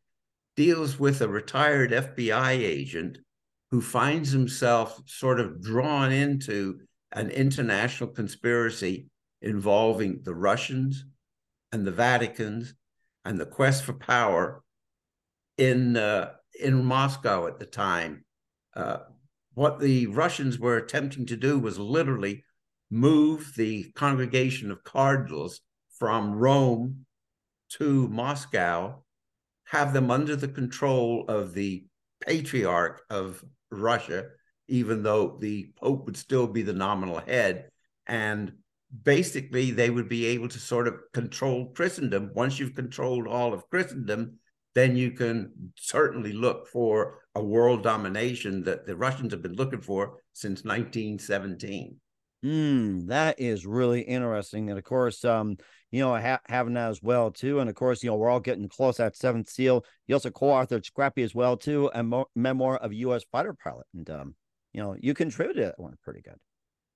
deals 0.56 0.98
with 0.98 1.22
a 1.22 1.28
retired 1.28 1.92
FBI 1.92 2.50
agent 2.50 3.20
who 3.70 3.80
finds 3.80 4.32
himself 4.32 5.00
sort 5.06 5.40
of 5.40 5.62
drawn 5.62 6.12
into 6.12 6.80
an 7.12 7.30
international 7.30 8.10
conspiracy 8.10 9.06
involving 9.44 10.22
the 10.24 10.34
Russians 10.34 11.06
and 11.72 11.86
the 11.86 11.92
Vatican's 11.92 12.74
and 13.26 13.40
the 13.40 13.46
quest 13.46 13.84
for 13.84 13.94
power 13.94 14.64
in 15.58 15.98
uh, 15.98 16.32
in 16.60 16.84
Moscow 16.84 17.48
at 17.48 17.60
the 17.60 17.66
time. 17.66 18.26
Uh, 18.76 18.98
what 19.54 19.80
the 19.80 20.08
Russians 20.08 20.58
were 20.58 20.78
attempting 20.78 21.26
to 21.28 21.38
do 21.38 21.60
was 21.60 21.78
literally 21.78 22.44
move 22.90 23.54
the 23.56 23.92
congregation 23.96 24.72
of 24.72 24.84
cardinals 24.84 25.62
from 25.98 26.34
Rome 26.34 27.06
to 27.78 28.08
Moscow, 28.10 29.04
have 29.66 29.94
them 29.94 30.12
under 30.12 30.36
the 30.36 30.48
control 30.48 31.26
of 31.28 31.54
the 31.54 31.86
patriarch 32.22 33.02
of 33.10 33.44
Russia, 33.72 34.30
even 34.68 35.04
though 35.04 35.38
the 35.40 35.72
Pope 35.76 36.06
would 36.06 36.18
still 36.18 36.48
be 36.48 36.62
the 36.62 36.74
nominal 36.74 37.20
head, 37.20 37.70
and 38.06 38.54
basically 39.02 39.72
they 39.72 39.90
would 39.90 40.08
be 40.08 40.26
able 40.28 40.48
to 40.50 40.60
sort 40.60 40.88
of 40.88 40.96
control 41.14 41.72
Christendom. 41.74 42.32
Once 42.34 42.60
you've 42.60 42.76
controlled 42.76 43.28
all 43.28 43.54
of 43.54 43.68
Christendom, 43.70 44.38
then 44.76 44.96
you 44.96 45.12
can 45.12 45.52
certainly 45.76 46.34
look 46.34 46.68
for 46.68 47.20
a 47.36 47.44
world 47.44 47.84
domination 47.84 48.64
that 48.64 48.86
the 48.86 48.96
Russians 48.96 49.34
have 49.34 49.42
been 49.42 49.56
looking 49.56 49.82
for 49.82 50.18
since 50.34 50.64
1917. 50.64 51.96
Mm, 52.44 53.08
that 53.08 53.40
is 53.40 53.66
really 53.66 54.02
interesting. 54.02 54.70
And 54.70 54.78
of 54.78 54.84
course, 54.84 55.24
um, 55.24 55.56
you 55.92 56.02
know, 56.02 56.16
ha- 56.20 56.42
having 56.48 56.74
that 56.74 56.90
as 56.90 57.02
well 57.02 57.32
too. 57.32 57.60
And 57.60 57.70
of 57.70 57.76
course, 57.76 58.04
you 58.04 58.10
know, 58.10 58.18
we're 58.18 58.30
all 58.30 58.42
getting 58.42 58.68
close 58.68 59.00
at 59.00 59.16
seventh 59.16 59.50
seal. 59.50 59.86
You 60.08 60.16
also 60.16 60.30
co-authored 60.30 60.86
Scrappy 60.86 61.24
as 61.24 61.34
well 61.34 61.56
too, 61.56 61.90
a 61.94 62.04
mo- 62.04 62.30
memoir 62.36 62.78
of 62.78 62.92
U.S. 62.94 63.24
fighter 63.32 63.54
pilot. 63.54 63.86
And 63.94 64.10
um, 64.10 64.36
you 64.74 64.82
know, 64.82 64.96
you 65.00 65.14
contributed 65.14 65.64
that 65.64 65.80
one 65.80 65.96
pretty 66.04 66.22
good. 66.22 66.38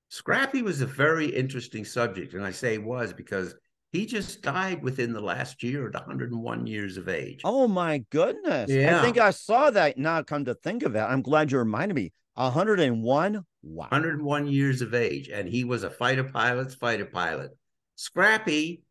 Scrappy 0.10 0.62
was 0.62 0.82
a 0.82 0.86
very 0.86 1.28
interesting 1.28 1.84
subject, 1.84 2.34
and 2.34 2.46
I 2.46 2.52
say 2.52 2.78
was 2.78 3.14
because 3.14 3.56
he 3.92 4.06
just 4.06 4.42
died 4.42 4.84
within 4.84 5.14
the 5.14 5.22
last 5.22 5.64
year 5.64 5.88
at 5.88 5.94
101 5.94 6.68
years 6.68 6.98
of 6.98 7.10
age. 7.10 7.42
Oh 7.44 7.68
my 7.68 8.00
goodness! 8.10 8.70
Yeah. 8.70 9.00
I 9.00 9.04
think 9.04 9.18
I 9.18 9.32
saw 9.32 9.70
that. 9.72 9.98
Now, 9.98 10.22
come 10.24 10.46
to 10.46 10.54
think 10.54 10.84
of 10.84 10.96
it, 10.96 11.00
I'm 11.00 11.22
glad 11.22 11.52
you 11.52 11.60
reminded 11.60 11.96
me. 11.96 12.14
101. 12.36 13.46
Wow. 13.64 13.88
101 13.90 14.48
years 14.48 14.82
of 14.82 14.94
age, 14.94 15.30
and 15.30 15.48
he 15.50 15.64
was 15.64 15.84
a 15.84 15.90
fighter 15.90 16.24
pilot's 16.24 16.76
fighter 16.76 17.06
pilot. 17.06 17.52
Scrappy 17.96 18.84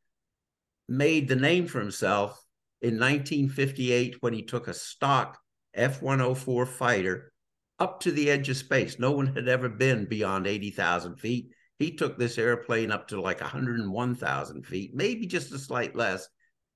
made 0.89 1.29
the 1.29 1.37
name 1.37 1.67
for 1.67 1.81
himself 1.81 2.43
in 2.83 2.99
1958 2.99 4.17
when 4.21 4.33
he 4.33 4.43
took 4.43 4.69
a 4.69 4.75
stock 4.75 5.39
F 5.75 6.03
104 6.03 6.67
fighter 6.67 7.33
up 7.79 8.01
to 8.01 8.11
the 8.11 8.31
edge 8.31 8.49
of 8.49 8.57
space. 8.57 8.99
No 8.99 9.13
one 9.13 9.35
had 9.35 9.49
ever 9.49 9.69
been 9.69 10.07
beyond 10.07 10.47
80,000 10.47 11.17
feet. 11.17 11.51
He 11.79 11.91
took 11.93 12.19
this 12.19 12.39
airplane 12.39 12.91
up 12.91 13.09
to 13.09 13.21
like 13.21 13.41
101,000 13.41 14.67
feet, 14.67 14.95
maybe 14.95 15.27
just 15.27 15.53
a 15.53 15.59
slight 15.59 15.95
less, 15.95 16.27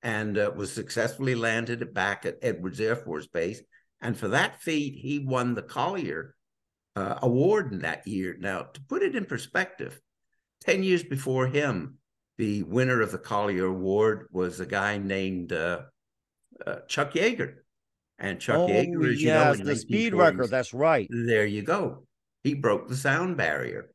and 0.03 0.37
uh, 0.37 0.51
was 0.55 0.71
successfully 0.71 1.35
landed 1.35 1.93
back 1.93 2.25
at 2.25 2.37
Edwards 2.41 2.79
Air 2.79 2.95
Force 2.95 3.27
Base. 3.27 3.61
And 4.01 4.17
for 4.17 4.29
that 4.29 4.61
feat, 4.61 4.95
he 4.95 5.19
won 5.19 5.53
the 5.55 5.61
Collier 5.61 6.35
uh, 6.95 7.19
Award 7.21 7.71
in 7.71 7.79
that 7.79 8.07
year. 8.07 8.35
Now, 8.39 8.63
to 8.63 8.81
put 8.81 9.01
it 9.01 9.15
in 9.15 9.25
perspective, 9.25 9.99
10 10.61 10.83
years 10.83 11.03
before 11.03 11.47
him, 11.47 11.97
the 12.37 12.63
winner 12.63 13.01
of 13.01 13.11
the 13.11 13.17
Collier 13.17 13.65
Award 13.65 14.27
was 14.31 14.59
a 14.59 14.65
guy 14.65 14.97
named 14.97 15.53
uh, 15.53 15.81
uh 16.65 16.77
Chuck 16.87 17.13
Yeager. 17.13 17.55
And 18.21 18.39
Chuck 18.39 18.59
oh, 18.59 18.67
Yeager, 18.67 19.11
as 19.11 19.21
yes, 19.21 19.57
you 19.57 19.63
know, 19.63 19.69
the 19.71 19.75
speed 19.75 20.13
record. 20.13 20.51
That's 20.51 20.75
right. 20.75 21.07
There 21.09 21.45
you 21.45 21.63
go. 21.63 22.03
He 22.43 22.53
broke 22.53 22.87
the 22.87 22.95
sound 22.95 23.35
barrier. 23.35 23.91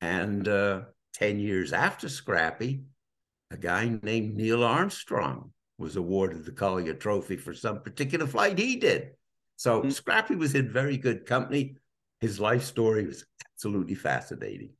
And 0.00 0.48
uh, 0.48 0.82
10 1.14 1.38
years 1.38 1.72
after 1.72 2.08
Scrappy, 2.08 2.82
a 3.52 3.56
guy 3.56 3.98
named 4.02 4.36
Neil 4.36 4.64
Armstrong 4.64 5.52
was 5.78 5.94
awarded 5.94 6.44
the 6.44 6.50
Collier 6.50 6.94
Trophy 6.94 7.36
for 7.36 7.54
some 7.54 7.82
particular 7.82 8.26
flight 8.26 8.58
he 8.58 8.76
did. 8.76 9.10
So 9.56 9.80
mm-hmm. 9.80 9.90
Scrappy 9.90 10.34
was 10.34 10.56
in 10.56 10.68
very 10.68 10.96
good 10.96 11.24
company. 11.24 11.76
His 12.20 12.40
life 12.40 12.64
story 12.64 13.06
was 13.06 13.24
absolutely 13.54 13.94
fascinating. 13.94 14.70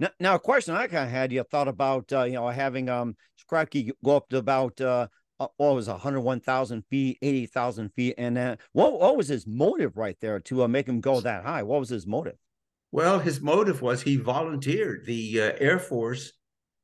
Now, 0.00 0.10
now 0.18 0.34
a 0.34 0.40
question 0.40 0.74
I 0.74 0.88
kind 0.88 1.04
of 1.04 1.10
had, 1.10 1.32
you 1.32 1.44
thought 1.44 1.68
about, 1.68 2.12
uh, 2.12 2.24
you 2.24 2.32
know, 2.32 2.48
having 2.48 2.88
um 2.88 3.14
Scrappy 3.36 3.92
go 4.04 4.16
up 4.16 4.28
to 4.30 4.38
about 4.38 4.80
uh, 4.80 5.06
what 5.38 5.52
was 5.58 5.88
101,000 5.88 6.84
feet, 6.90 7.18
80,000 7.22 7.90
feet. 7.90 8.14
And 8.18 8.36
then 8.36 8.58
what, 8.72 8.98
what 9.00 9.16
was 9.16 9.28
his 9.28 9.46
motive 9.46 9.96
right 9.96 10.16
there 10.20 10.40
to 10.40 10.64
uh, 10.64 10.68
make 10.68 10.88
him 10.88 11.00
go 11.00 11.20
that 11.20 11.44
high? 11.44 11.62
What 11.62 11.80
was 11.80 11.88
his 11.88 12.06
motive? 12.06 12.36
Well, 12.92 13.18
his 13.18 13.40
motive 13.40 13.82
was 13.82 14.02
he 14.02 14.16
volunteered. 14.16 15.04
The 15.06 15.40
uh, 15.40 15.52
Air 15.58 15.78
Force 15.78 16.32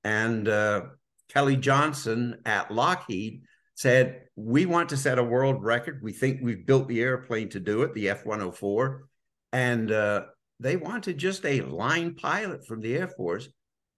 and 0.02 0.48
uh, 0.48 0.82
Kelly 1.28 1.56
Johnson 1.56 2.40
at 2.44 2.70
Lockheed 2.72 3.42
said, 3.76 4.22
We 4.36 4.66
want 4.66 4.88
to 4.88 4.96
set 4.96 5.18
a 5.18 5.24
world 5.24 5.62
record. 5.62 6.00
We 6.02 6.12
think 6.12 6.40
we've 6.42 6.66
built 6.66 6.88
the 6.88 7.00
airplane 7.00 7.48
to 7.50 7.60
do 7.60 7.82
it, 7.82 7.94
the 7.94 8.08
F 8.10 8.26
104. 8.26 9.06
And 9.52 9.92
uh, 9.92 10.22
they 10.58 10.76
wanted 10.76 11.18
just 11.18 11.46
a 11.46 11.60
line 11.62 12.14
pilot 12.14 12.66
from 12.66 12.80
the 12.80 12.96
Air 12.96 13.08
Force 13.08 13.48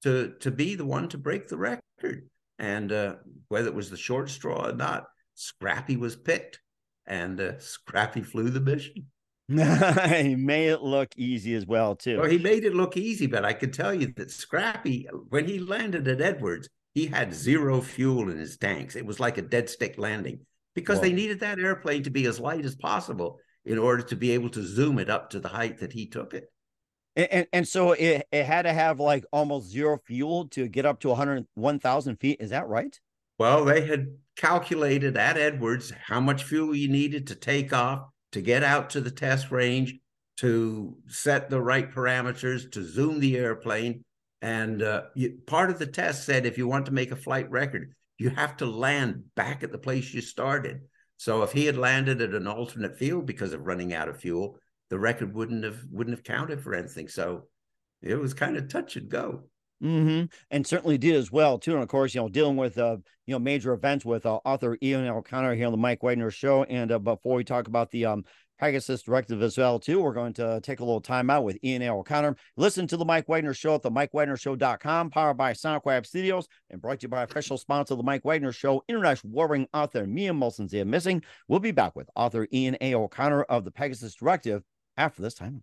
to, 0.02 0.34
to 0.40 0.50
be 0.50 0.74
the 0.74 0.84
one 0.84 1.08
to 1.08 1.18
break 1.18 1.48
the 1.48 1.56
record. 1.56 2.28
And 2.62 2.92
uh, 2.92 3.16
whether 3.48 3.66
it 3.66 3.74
was 3.74 3.90
the 3.90 3.96
short 3.96 4.30
straw 4.30 4.68
or 4.68 4.72
not, 4.72 5.06
Scrappy 5.34 5.96
was 5.96 6.14
picked 6.14 6.60
and 7.06 7.40
uh, 7.40 7.58
Scrappy 7.58 8.22
flew 8.22 8.50
the 8.50 8.60
mission. 8.60 9.06
he 9.48 10.36
made 10.36 10.68
it 10.68 10.80
look 10.80 11.08
easy 11.16 11.54
as 11.54 11.66
well, 11.66 11.96
too. 11.96 12.18
Well, 12.18 12.30
he 12.30 12.38
made 12.38 12.64
it 12.64 12.74
look 12.74 12.96
easy, 12.96 13.26
but 13.26 13.44
I 13.44 13.52
can 13.52 13.72
tell 13.72 13.92
you 13.92 14.12
that 14.16 14.30
Scrappy, 14.30 15.08
when 15.28 15.46
he 15.46 15.58
landed 15.58 16.06
at 16.06 16.20
Edwards, 16.20 16.68
he 16.94 17.06
had 17.06 17.34
zero 17.34 17.80
fuel 17.80 18.30
in 18.30 18.38
his 18.38 18.56
tanks. 18.56 18.94
It 18.94 19.04
was 19.04 19.18
like 19.18 19.38
a 19.38 19.42
dead 19.42 19.68
stick 19.68 19.98
landing 19.98 20.40
because 20.74 20.98
Whoa. 20.98 21.02
they 21.02 21.12
needed 21.12 21.40
that 21.40 21.58
airplane 21.58 22.04
to 22.04 22.10
be 22.10 22.26
as 22.26 22.38
light 22.38 22.64
as 22.64 22.76
possible 22.76 23.40
in 23.64 23.76
order 23.78 24.04
to 24.04 24.16
be 24.16 24.30
able 24.30 24.50
to 24.50 24.62
zoom 24.62 25.00
it 25.00 25.10
up 25.10 25.30
to 25.30 25.40
the 25.40 25.48
height 25.48 25.78
that 25.78 25.92
he 25.92 26.06
took 26.06 26.32
it. 26.32 26.44
And, 27.16 27.28
and, 27.30 27.46
and 27.52 27.68
so 27.68 27.92
it, 27.92 28.26
it 28.32 28.44
had 28.44 28.62
to 28.62 28.72
have 28.72 29.00
like 29.00 29.24
almost 29.32 29.70
zero 29.70 29.98
fuel 30.04 30.48
to 30.48 30.68
get 30.68 30.86
up 30.86 31.00
to 31.00 31.08
101,000 31.08 32.16
feet. 32.16 32.40
Is 32.40 32.50
that 32.50 32.68
right? 32.68 32.98
Well, 33.38 33.64
they 33.64 33.86
had 33.86 34.16
calculated 34.36 35.16
at 35.16 35.36
Edwards 35.36 35.92
how 36.06 36.20
much 36.20 36.44
fuel 36.44 36.74
you 36.74 36.88
needed 36.88 37.26
to 37.28 37.34
take 37.34 37.72
off, 37.72 38.08
to 38.32 38.40
get 38.40 38.62
out 38.62 38.90
to 38.90 39.00
the 39.00 39.10
test 39.10 39.50
range, 39.50 39.94
to 40.38 40.96
set 41.08 41.50
the 41.50 41.60
right 41.60 41.90
parameters, 41.90 42.70
to 42.72 42.84
zoom 42.84 43.20
the 43.20 43.36
airplane. 43.36 44.04
And 44.40 44.82
uh, 44.82 45.02
you, 45.14 45.38
part 45.46 45.70
of 45.70 45.78
the 45.78 45.86
test 45.86 46.24
said 46.24 46.46
if 46.46 46.58
you 46.58 46.66
want 46.66 46.86
to 46.86 46.92
make 46.92 47.10
a 47.10 47.16
flight 47.16 47.50
record, 47.50 47.94
you 48.18 48.30
have 48.30 48.56
to 48.58 48.66
land 48.66 49.24
back 49.34 49.62
at 49.62 49.72
the 49.72 49.78
place 49.78 50.12
you 50.12 50.20
started. 50.20 50.82
So 51.16 51.42
if 51.42 51.52
he 51.52 51.66
had 51.66 51.76
landed 51.76 52.20
at 52.20 52.34
an 52.34 52.46
alternate 52.46 52.96
field 52.98 53.26
because 53.26 53.52
of 53.52 53.66
running 53.66 53.94
out 53.94 54.08
of 54.08 54.20
fuel, 54.20 54.58
the 54.92 54.98
record 54.98 55.34
wouldn't 55.34 55.64
have 55.64 55.78
wouldn't 55.90 56.14
have 56.14 56.22
counted 56.22 56.60
for 56.60 56.74
anything. 56.74 57.08
So 57.08 57.44
it 58.02 58.14
was 58.14 58.34
kind 58.34 58.58
of 58.58 58.68
touch 58.68 58.96
and 58.96 59.08
go. 59.08 59.44
Mm-hmm. 59.82 60.26
And 60.50 60.66
certainly 60.66 60.98
did 60.98 61.14
as 61.14 61.32
well 61.32 61.58
too. 61.58 61.72
And 61.72 61.82
of 61.82 61.88
course, 61.88 62.14
you 62.14 62.20
know, 62.20 62.28
dealing 62.28 62.58
with 62.58 62.76
uh, 62.76 62.98
you 63.24 63.32
know, 63.32 63.38
major 63.38 63.72
events 63.72 64.04
with 64.04 64.26
uh, 64.26 64.40
author 64.44 64.76
Ian 64.82 65.08
O'Connor 65.08 65.54
here 65.54 65.64
on 65.64 65.72
the 65.72 65.78
Mike 65.78 66.02
Wagner 66.02 66.30
Show. 66.30 66.64
And 66.64 66.92
uh, 66.92 66.98
before 66.98 67.36
we 67.36 67.42
talk 67.42 67.68
about 67.68 67.90
the 67.90 68.04
um 68.04 68.24
Pegasus 68.58 69.02
directive 69.02 69.42
as 69.42 69.58
well, 69.58 69.80
too. 69.80 70.00
We're 70.00 70.12
going 70.12 70.34
to 70.34 70.60
take 70.62 70.78
a 70.78 70.84
little 70.84 71.00
time 71.00 71.30
out 71.30 71.42
with 71.42 71.58
Ian 71.64 71.82
A. 71.82 71.88
O'Connor. 71.88 72.36
Listen 72.56 72.86
to 72.86 72.96
the 72.96 73.04
Mike 73.04 73.28
Wagner 73.28 73.54
Show 73.54 73.74
at 73.74 73.82
the 73.82 73.90
MikeWagnerShow.com, 73.90 75.10
powered 75.10 75.36
by 75.36 75.52
SoundCloud 75.52 76.06
Studios, 76.06 76.46
and 76.70 76.80
brought 76.80 77.00
to 77.00 77.06
you 77.06 77.08
by 77.08 77.24
official 77.24 77.58
sponsor 77.58 77.94
of 77.94 77.98
the 77.98 78.04
Mike 78.04 78.24
Wagner 78.24 78.52
Show, 78.52 78.84
international 78.88 79.32
warring 79.32 79.66
author 79.74 80.06
Mia 80.06 80.32
Molson 80.32 80.68
Zia 80.68 80.84
Missing. 80.84 81.24
We'll 81.48 81.58
be 81.58 81.72
back 81.72 81.96
with 81.96 82.08
author 82.14 82.46
Ian 82.52 82.76
A. 82.80 82.94
O'Connor 82.94 83.42
of 83.42 83.64
the 83.64 83.72
Pegasus 83.72 84.14
Directive 84.14 84.62
after 84.96 85.22
this 85.22 85.34
time. 85.34 85.62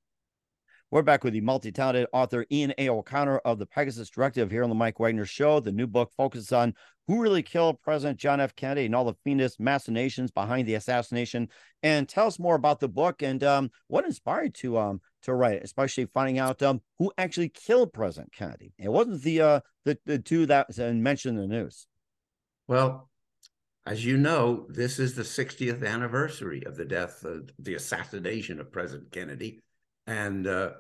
We're 0.92 1.04
back 1.04 1.24
with 1.24 1.34
the 1.34 1.42
multi 1.42 1.72
talented 1.72 2.08
author 2.14 2.48
Ian 2.52 2.74
A. 2.80 2.90
O'Connor 2.90 3.38
of 3.40 3.60
the 3.60 3.68
Pegasus 3.68 4.10
Directive 4.10 4.50
here 4.50 4.64
on 4.64 4.70
the 4.70 4.76
Mike 4.76 5.00
Wagner 5.00 5.26
Show. 5.26 5.60
The 5.60 5.72
new 5.72 5.86
book 5.86 6.12
focuses 6.18 6.52
on 6.52 6.74
who 7.06 7.22
really 7.22 7.44
killed 7.44 7.80
President 7.82 8.18
John 8.18 8.40
F. 8.40 8.56
Kennedy 8.56 8.88
and 8.88 8.96
all 8.96 9.06
the 9.06 9.14
fiendish 9.24 9.60
machinations 9.60 10.32
behind 10.32 10.68
the 10.68 10.74
assassination. 10.74 11.48
And 11.84 12.10
tell 12.10 12.26
us 12.26 12.40
more 12.40 12.56
about 12.56 12.80
the 12.80 12.88
book 12.88 13.22
and 13.22 13.44
um, 13.44 13.70
what 13.88 14.06
inspired 14.06 14.56
to 14.56 14.80
um, 14.80 15.02
to 15.24 15.34
write 15.36 15.58
it, 15.58 15.64
especially 15.64 16.06
finding 16.06 16.40
out 16.40 16.64
um, 16.64 16.82
who 16.98 17.12
actually 17.20 17.50
killed 17.50 17.94
President 17.94 18.34
Kennedy. 18.34 18.74
It 18.80 18.90
wasn't 18.90 19.22
the 19.22 19.42
uh, 19.42 19.60
the, 19.86 20.00
the 20.08 20.18
two 20.18 20.48
that 20.48 20.76
mentioned 20.76 21.38
in 21.38 21.50
the 21.50 21.56
news. 21.56 21.86
Well, 22.68 23.09
as 23.90 24.06
you 24.06 24.18
know, 24.18 24.68
this 24.70 25.00
is 25.00 25.16
the 25.16 25.24
60th 25.24 25.84
anniversary 25.84 26.64
of 26.68 26.78
the 26.78 26.86
death, 26.86 27.24
of 27.26 27.50
the 27.58 27.74
assassination 27.74 28.60
of 28.60 28.72
President 28.72 29.12
Kennedy. 29.12 29.64
And 30.06 30.46
uh, 30.46 30.74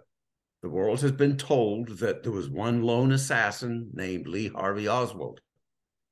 the 0.61 0.69
world 0.69 1.01
has 1.01 1.11
been 1.11 1.35
told 1.35 1.87
that 1.97 2.21
there 2.21 2.31
was 2.31 2.51
one 2.51 2.83
lone 2.83 3.11
assassin 3.11 3.89
named 3.93 4.27
Lee 4.27 4.49
Harvey 4.49 4.87
Oswald. 4.87 5.41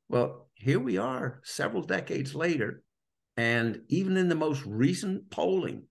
Well, 0.09 0.49
here 0.55 0.79
we 0.79 0.97
are 0.97 1.39
several 1.43 1.83
decades 1.83 2.33
later. 2.33 2.81
And 3.35 3.81
even 3.89 4.17
in 4.17 4.27
the 4.27 4.33
most 4.33 4.65
recent 4.65 5.29
polling, 5.29 5.83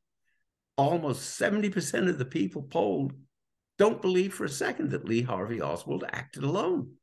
almost 0.76 1.40
70% 1.40 2.08
of 2.08 2.18
the 2.18 2.24
people 2.24 2.62
polled 2.62 3.12
don't 3.78 4.02
believe 4.02 4.34
for 4.34 4.44
a 4.44 4.48
second 4.48 4.90
that 4.90 5.04
Lee 5.04 5.22
Harvey 5.22 5.60
Oswald 5.60 6.02
acted 6.10 6.42
alone. 6.42 6.94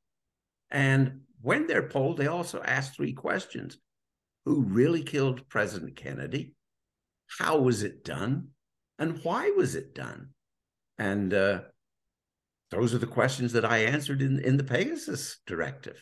And 0.70 1.22
when 1.40 1.68
they're 1.68 1.88
polled, 1.88 2.18
they 2.18 2.28
also 2.28 2.62
ask 2.62 2.94
three 2.94 3.14
questions 3.14 3.78
Who 4.46 4.62
really 4.62 5.04
killed 5.04 5.48
President 5.50 5.96
Kennedy? 5.96 6.54
How 7.40 7.60
was 7.60 7.84
it 7.84 8.04
done? 8.04 8.50
and 9.00 9.20
why 9.24 9.52
was 9.52 9.76
it 9.76 9.94
done? 9.94 10.30
And 10.98 11.34
uh, 11.34 11.62
those 12.72 12.94
are 12.94 13.00
the 13.00 13.08
questions 13.08 13.54
that 13.54 13.66
I 13.66 13.80
answered 13.80 14.22
in, 14.22 14.40
in 14.40 14.58
the 14.58 14.64
Pegasus 14.64 15.40
directive. 15.46 16.02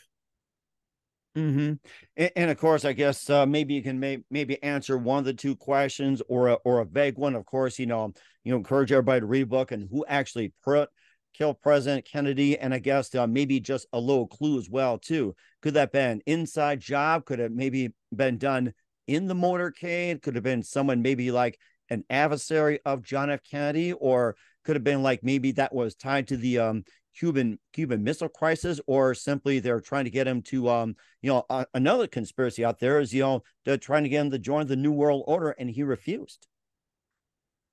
Mm-hmm. 1.37 1.73
And, 2.17 2.31
and, 2.35 2.51
of 2.51 2.57
course, 2.57 2.83
I 2.83 2.91
guess 2.91 3.29
uh, 3.29 3.45
maybe 3.45 3.73
you 3.73 3.81
can 3.81 3.99
may, 3.99 4.19
maybe 4.29 4.61
answer 4.61 4.97
one 4.97 5.19
of 5.19 5.25
the 5.25 5.33
two 5.33 5.55
questions 5.55 6.21
or 6.27 6.49
a, 6.49 6.53
or 6.65 6.79
a 6.79 6.85
vague 6.85 7.17
one. 7.17 7.35
Of 7.35 7.45
course, 7.45 7.79
you 7.79 7.85
know, 7.85 8.11
you 8.43 8.51
know, 8.51 8.57
encourage 8.57 8.91
everybody 8.91 9.21
to 9.21 9.25
read 9.25 9.47
book 9.47 9.71
and 9.71 9.87
who 9.89 10.05
actually 10.07 10.53
put 10.63 10.89
killed 11.33 11.61
President 11.61 12.05
Kennedy, 12.05 12.57
and 12.57 12.73
I 12.73 12.79
guess 12.79 13.13
uh, 13.15 13.27
maybe 13.27 13.59
just 13.59 13.87
a 13.93 13.99
little 13.99 14.27
clue 14.27 14.57
as 14.57 14.69
well 14.69 14.97
too. 14.97 15.35
Could 15.61 15.75
that 15.75 15.91
been 15.91 16.21
inside 16.25 16.79
job? 16.79 17.25
Could 17.25 17.39
it 17.39 17.51
maybe 17.51 17.93
been 18.15 18.37
done 18.37 18.73
in 19.07 19.27
the 19.27 19.35
motorcade? 19.35 20.21
Could 20.21 20.35
have 20.35 20.43
been 20.43 20.63
someone 20.63 21.01
maybe 21.01 21.31
like 21.31 21.59
an 21.89 22.03
adversary 22.09 22.79
of 22.85 23.03
John 23.03 23.29
F. 23.29 23.41
Kennedy, 23.43 23.93
or 23.93 24.35
could 24.63 24.75
have 24.75 24.83
been 24.83 25.03
like 25.03 25.23
maybe 25.23 25.51
that 25.53 25.73
was 25.73 25.95
tied 25.95 26.27
to 26.29 26.37
the 26.37 26.59
um, 26.59 26.83
Cuban 27.17 27.59
Cuban 27.73 28.03
Missile 28.03 28.29
Crisis, 28.29 28.79
or 28.87 29.13
simply 29.13 29.59
they're 29.59 29.81
trying 29.81 30.05
to 30.05 30.11
get 30.11 30.27
him 30.27 30.41
to 30.43 30.69
um, 30.69 30.95
you 31.21 31.31
know 31.31 31.65
another 31.73 32.07
conspiracy 32.07 32.63
out 32.63 32.79
there 32.79 32.99
is 32.99 33.13
you 33.13 33.21
know 33.21 33.77
trying 33.77 34.03
to 34.03 34.09
get 34.09 34.21
him 34.21 34.31
to 34.31 34.39
join 34.39 34.67
the 34.67 34.75
New 34.75 34.91
World 34.91 35.23
Order, 35.27 35.51
and 35.51 35.69
he 35.69 35.83
refused. 35.83 36.47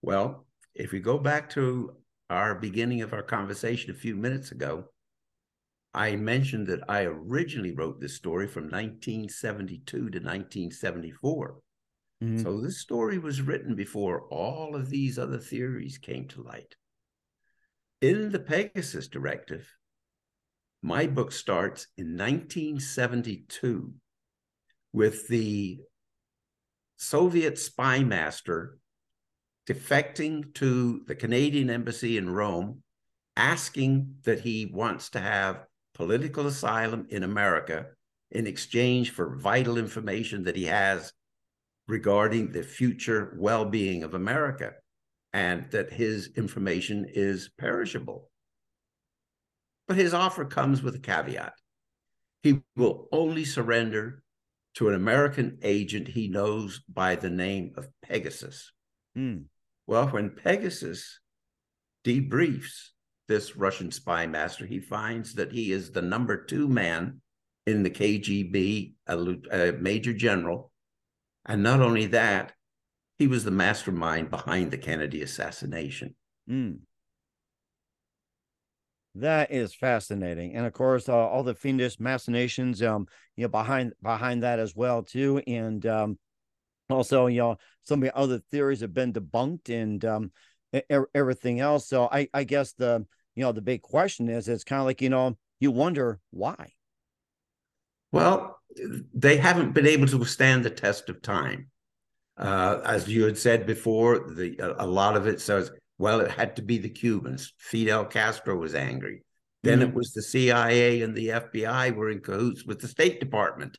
Well, 0.03 0.47
if 0.75 0.93
we 0.93 1.01
go 1.01 1.19
back 1.19 1.51
to 1.51 1.95
our 2.31 2.55
beginning 2.55 3.03
of 3.03 3.13
our 3.13 3.23
conversation 3.23 3.91
a 3.91 3.95
few 3.95 4.15
minutes 4.15 4.53
ago, 4.53 4.85
I 5.95 6.17
mentioned 6.17 6.67
that 6.67 6.89
I 6.89 7.05
originally 7.05 7.73
wrote 7.73 8.01
this 8.01 8.15
story 8.15 8.47
from 8.47 8.65
1972 8.65 9.83
to 9.85 10.03
1974. 10.05 11.57
Mm-hmm. 12.23 12.43
So 12.43 12.61
this 12.61 12.81
story 12.81 13.19
was 13.19 13.43
written 13.43 13.75
before 13.75 14.23
all 14.29 14.75
of 14.75 14.91
these 14.91 15.19
other 15.19 15.39
theories 15.39 15.99
came 15.99 16.29
to 16.29 16.43
light. 16.43 16.75
In 18.01 18.31
the 18.31 18.39
Pegasus 18.39 19.09
Directive, 19.09 19.69
my 20.83 21.07
book 21.07 21.33
starts 21.33 21.89
in 21.97 22.17
1972 22.17 23.93
with 24.93 25.29
the 25.29 25.81
Soviet 26.97 27.59
spy 27.59 28.03
master 28.03 28.79
defecting 29.69 30.55
to 30.55 31.03
the 31.07 31.15
Canadian 31.15 31.69
embassy 31.69 32.17
in 32.17 32.31
Rome, 32.31 32.83
asking 33.37 34.15
that 34.25 34.41
he 34.41 34.67
wants 34.67 35.11
to 35.11 35.21
have 35.21 35.67
political 35.95 36.47
asylum 36.47 37.07
in 37.11 37.23
America 37.23 37.87
in 38.31 38.47
exchange 38.47 39.11
for 39.11 39.37
vital 39.37 39.77
information 39.77 40.45
that 40.45 40.57
he 40.57 40.65
has 40.65 41.13
regarding 41.87 42.53
the 42.53 42.63
future 42.63 43.37
well 43.39 43.65
being 43.65 44.03
of 44.03 44.15
America 44.15 44.73
and 45.33 45.71
that 45.71 45.93
his 45.93 46.31
information 46.37 47.07
is 47.09 47.51
perishable. 47.59 48.31
But 49.87 49.97
his 49.97 50.15
offer 50.15 50.45
comes 50.45 50.83
with 50.83 50.95
a 50.95 51.01
caveat 51.01 51.53
he 52.43 52.63
will 52.77 53.09
only 53.13 53.45
surrender 53.45 54.23
to 54.75 54.89
an 54.89 54.95
American 54.95 55.59
agent 55.63 56.09
he 56.09 56.29
knows 56.29 56.81
by 56.89 57.17
the 57.17 57.31
name 57.31 57.73
of 57.77 57.89
Pegasus. 58.03 58.73
Hmm. 59.15 59.39
Well, 59.89 60.09
when 60.09 60.29
Pegasus 60.29 61.19
debriefs 62.05 62.91
this 63.27 63.57
Russian 63.57 63.91
spy 63.91 64.27
master, 64.27 64.67
he 64.67 64.81
finds 64.81 65.35
that 65.37 65.51
he 65.51 65.73
is 65.73 65.91
the 65.91 66.03
number 66.03 66.45
two 66.45 66.69
man 66.69 67.23
in 67.67 67.83
the 67.83 67.91
KGB, 67.91 68.93
a, 69.07 69.19
a 69.51 69.73
major 69.73 70.13
general, 70.13 70.73
and 71.47 71.63
not 71.63 71.81
only 71.81 72.05
that, 72.09 72.53
he 73.19 73.27
was 73.27 73.45
the 73.45 73.51
mastermind 73.51 74.29
behind 74.29 74.71
the 74.71 74.77
Kennedy 74.77 75.23
assassination. 75.23 76.15
Mm. 76.51 76.81
That 79.15 79.51
is 79.51 79.75
fascinating, 79.75 80.55
and 80.55 80.67
of 80.67 80.75
course, 80.75 81.09
uh, 81.09 81.17
all 81.17 81.43
the 81.43 81.55
fiendish 81.55 81.99
machinations, 81.99 82.83
um, 82.83 83.07
you 83.37 83.45
know, 83.45 83.49
behind 83.49 83.95
behind 84.03 84.43
that 84.43 84.59
as 84.59 84.77
well 84.77 85.03
too, 85.03 85.39
and 85.47 85.85
um, 85.87 86.19
also, 86.91 87.27
you 87.27 87.39
know, 87.39 87.57
some 87.85 88.03
of 88.03 88.09
the 88.09 88.17
other 88.17 88.39
theories 88.51 88.81
have 88.81 88.95
been 88.95 89.13
debunked, 89.13 89.69
and 89.71 90.05
um, 90.05 90.33
everything 91.15 91.61
else. 91.61 91.89
So, 91.89 92.09
I, 92.11 92.29
I 92.33 92.45
guess 92.45 92.73
the, 92.73 93.07
you 93.35 93.43
know, 93.43 93.53
the 93.53 93.63
big 93.63 93.83
question 93.83 94.29
is, 94.29 94.49
it's 94.49 94.65
kind 94.65 94.81
of 94.81 94.87
like, 94.87 95.01
you 95.01 95.11
know, 95.11 95.37
you 95.61 95.71
wonder 95.71 96.21
why. 96.31 96.73
Well, 98.13 98.59
they 99.15 99.37
haven't 99.37 99.73
been 99.73 99.87
able 99.87 100.07
to 100.09 100.19
withstand 100.19 100.65
the 100.65 100.71
test 100.71 101.09
of 101.09 101.23
time. 101.23 101.71
Uh, 102.37 102.81
as 102.85 103.09
you 103.09 103.25
had 103.25 103.37
said 103.37 103.67
before, 103.67 104.31
the 104.31 104.57
a, 104.59 104.85
a, 104.85 104.87
lot 104.87 105.17
of 105.17 105.27
it 105.27 105.41
says, 105.41 105.73
well, 105.99 106.21
it 106.21 106.31
had 106.31 106.55
to 106.57 106.63
be 106.63 106.79
the 106.79 106.89
Cubans. 106.89 107.53
Fidel 107.59 108.05
Castro 108.05 108.57
was 108.57 108.75
angry. 108.75 109.25
Then 109.65 109.81
mm-hmm. 109.81 109.89
it 109.89 109.95
was 109.95 110.13
the 110.13 110.23
CIA 110.23 111.03
and 111.03 111.17
the 111.17 111.29
FBI 111.29 111.95
were 111.95 112.11
in 112.11 112.21
cahoots 112.21 112.65
with 112.65 112.81
the 112.81 112.87
State 112.87 113.19
Department 113.19 113.77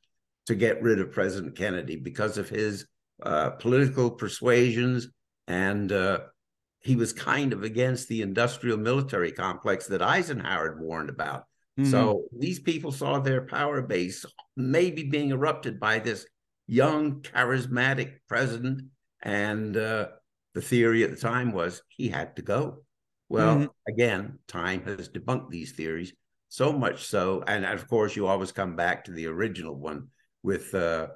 to 0.48 0.56
get 0.56 0.82
rid 0.82 1.00
of 1.00 1.14
President 1.14 1.56
Kennedy 1.56 1.96
because 1.96 2.38
of 2.38 2.50
his 2.50 2.86
uh, 3.24 3.52
political 3.52 4.12
persuasions 4.12 5.08
and 5.48 5.92
uh, 5.92 6.20
he 6.80 6.96
was 6.96 7.12
kind 7.12 7.54
of 7.54 7.64
against 7.64 8.08
the 8.08 8.22
industrial 8.22 8.78
military 8.78 9.32
complex 9.32 9.88
that 9.88 10.02
Eisenhower 10.02 10.72
had 10.72 10.80
warned 10.80 11.10
about. 11.10 11.44
Mm-hmm. 11.78 11.92
So 11.92 12.24
these 12.38 12.60
people 12.60 12.92
saw 12.92 13.20
their 13.20 13.42
power 13.42 13.82
base 13.82 14.26
maybe 14.56 15.04
being 15.04 15.32
erupted 15.32 15.80
by 15.80 16.00
this 16.00 16.26
young, 16.68 17.22
charismatic 17.22 18.18
president. 18.28 18.84
And 19.22 19.76
uh, 19.76 20.08
the 20.54 20.62
theory 20.62 21.04
at 21.04 21.10
the 21.10 21.18
time 21.18 21.52
was 21.52 21.82
he 21.90 22.08
had 22.08 22.36
to 22.38 22.42
go. 22.42 22.84
Well, 23.28 23.56
mm-hmm. 23.56 23.92
again, 23.92 24.40
time 24.48 24.84
has 24.84 25.10
debunked 25.10 25.50
these 25.50 25.74
theories 25.74 26.14
so 26.48 26.72
much 26.74 27.06
so. 27.06 27.44
And 27.46 27.66
of 27.66 27.88
course, 27.88 28.16
you 28.16 28.28
always 28.28 28.52
come 28.52 28.76
back 28.76 29.06
to 29.06 29.12
the 29.12 29.28
original 29.28 29.76
one 29.76 30.08
with 30.42 30.74
uh, 30.74 31.08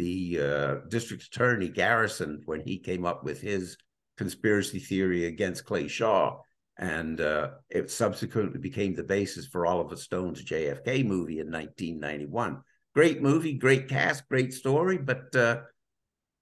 the 0.00 0.40
uh, 0.40 0.74
district 0.88 1.24
attorney 1.24 1.68
Garrison 1.68 2.40
when 2.46 2.60
he 2.60 2.78
came 2.78 3.04
up 3.04 3.22
with 3.22 3.40
his 3.40 3.76
conspiracy 4.16 4.78
theory 4.78 5.26
against 5.26 5.66
Clay 5.66 5.88
Shaw. 5.88 6.38
And 6.78 7.20
uh, 7.20 7.50
it 7.68 7.90
subsequently 7.90 8.58
became 8.58 8.94
the 8.94 9.02
basis 9.02 9.46
for 9.46 9.66
Oliver 9.66 9.96
Stone's 9.96 10.42
JFK 10.42 11.04
movie 11.04 11.40
in 11.40 11.50
1991. 11.50 12.62
Great 12.94 13.20
movie, 13.20 13.52
great 13.52 13.88
cast, 13.88 14.26
great 14.30 14.54
story, 14.54 14.96
but 14.96 15.36
uh, 15.36 15.60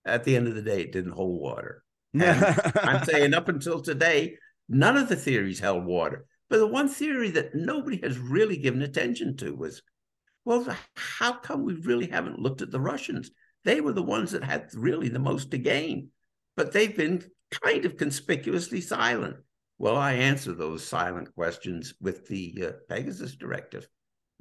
at 0.06 0.22
the 0.22 0.36
end 0.36 0.46
of 0.46 0.54
the 0.54 0.62
day, 0.62 0.82
it 0.82 0.92
didn't 0.92 1.12
hold 1.12 1.40
water. 1.40 1.82
And 2.14 2.42
I'm 2.76 3.04
saying 3.04 3.34
up 3.34 3.48
until 3.48 3.82
today, 3.82 4.36
none 4.68 4.96
of 4.96 5.08
the 5.08 5.16
theories 5.16 5.58
held 5.58 5.84
water. 5.84 6.26
But 6.48 6.58
the 6.58 6.66
one 6.66 6.88
theory 6.88 7.30
that 7.32 7.54
nobody 7.54 8.00
has 8.02 8.18
really 8.18 8.56
given 8.56 8.82
attention 8.82 9.36
to 9.38 9.54
was 9.54 9.82
well, 10.48 10.66
how 10.94 11.34
come 11.34 11.64
we 11.64 11.74
really 11.74 12.06
haven't 12.06 12.38
looked 12.38 12.62
at 12.62 12.70
the 12.70 12.80
Russians? 12.80 13.30
They 13.68 13.82
were 13.82 13.92
the 13.92 14.02
ones 14.02 14.30
that 14.30 14.42
had 14.42 14.70
really 14.72 15.10
the 15.10 15.18
most 15.18 15.50
to 15.50 15.58
gain, 15.58 16.08
but 16.56 16.72
they've 16.72 16.96
been 16.96 17.22
kind 17.50 17.84
of 17.84 17.98
conspicuously 17.98 18.80
silent. 18.80 19.36
Well, 19.76 19.98
I 19.98 20.14
answer 20.14 20.54
those 20.54 20.88
silent 20.88 21.34
questions 21.34 21.92
with 22.00 22.26
the 22.28 22.64
uh, 22.66 22.72
Pegasus 22.88 23.36
Directive. 23.36 23.86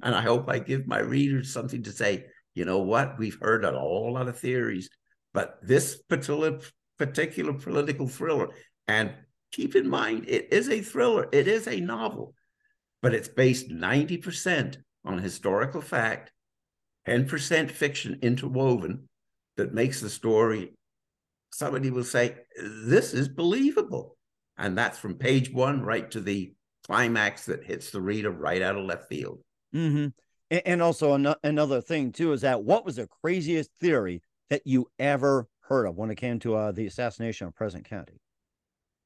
And 0.02 0.14
I 0.14 0.22
hope 0.22 0.48
I 0.48 0.60
give 0.60 0.86
my 0.86 1.00
readers 1.00 1.52
something 1.52 1.82
to 1.82 1.92
say, 1.92 2.24
you 2.54 2.64
know 2.64 2.78
what? 2.78 3.18
We've 3.18 3.36
heard 3.38 3.66
a 3.66 3.78
whole 3.78 4.14
lot 4.14 4.28
of 4.28 4.38
theories, 4.38 4.88
but 5.34 5.58
this 5.62 6.00
particular, 6.08 6.60
particular 6.96 7.52
political 7.52 8.08
thriller, 8.08 8.48
and 8.86 9.12
keep 9.52 9.76
in 9.76 9.90
mind, 9.90 10.24
it 10.26 10.54
is 10.54 10.70
a 10.70 10.80
thriller, 10.80 11.28
it 11.32 11.46
is 11.46 11.68
a 11.68 11.80
novel, 11.80 12.32
but 13.02 13.12
it's 13.12 13.28
based 13.28 13.68
90% 13.68 14.78
on 15.04 15.18
historical 15.18 15.82
fact, 15.82 16.32
10% 17.06 17.70
fiction 17.70 18.20
interwoven 18.22 19.06
that 19.58 19.74
makes 19.74 20.00
the 20.00 20.08
story 20.08 20.72
somebody 21.52 21.90
will 21.90 22.04
say, 22.04 22.36
This 22.56 23.12
is 23.12 23.28
believable. 23.28 24.16
And 24.56 24.76
that's 24.76 24.98
from 24.98 25.14
page 25.14 25.52
one 25.52 25.82
right 25.82 26.10
to 26.10 26.20
the 26.20 26.54
climax 26.86 27.44
that 27.46 27.64
hits 27.64 27.90
the 27.90 28.00
reader 28.00 28.30
right 28.30 28.62
out 28.62 28.76
of 28.76 28.84
left 28.84 29.08
field. 29.08 29.40
Mm-hmm. 29.74 30.08
And 30.64 30.80
also, 30.80 31.12
an- 31.12 31.34
another 31.44 31.80
thing, 31.80 32.10
too, 32.12 32.32
is 32.32 32.40
that 32.40 32.64
what 32.64 32.84
was 32.84 32.96
the 32.96 33.06
craziest 33.22 33.70
theory 33.78 34.22
that 34.48 34.62
you 34.64 34.88
ever 34.98 35.46
heard 35.60 35.86
of 35.86 35.96
when 35.96 36.10
it 36.10 36.16
came 36.16 36.38
to 36.40 36.54
uh, 36.54 36.72
the 36.72 36.86
assassination 36.86 37.46
of 37.46 37.54
President 37.54 37.86
Kennedy? 37.86 38.20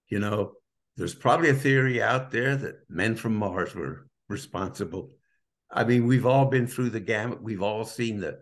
You 0.09 0.21
know, 0.21 0.53
there's 0.97 1.15
probably 1.15 1.51
a 1.51 1.55
theory 1.55 2.01
out 2.01 2.31
there 2.31 2.55
that 2.57 2.89
men 2.89 3.17
from 3.17 3.35
Mars 3.35 3.75
were 3.75 4.07
responsible. 4.29 5.11
I 5.71 5.85
mean, 5.85 6.07
we've 6.07 6.27
all 6.27 6.47
been 6.47 6.67
through 6.67 6.91
the 6.91 7.01
gamut. 7.01 7.43
We've 7.43 7.63
all 7.63 7.85
seen 7.85 8.21
the 8.21 8.41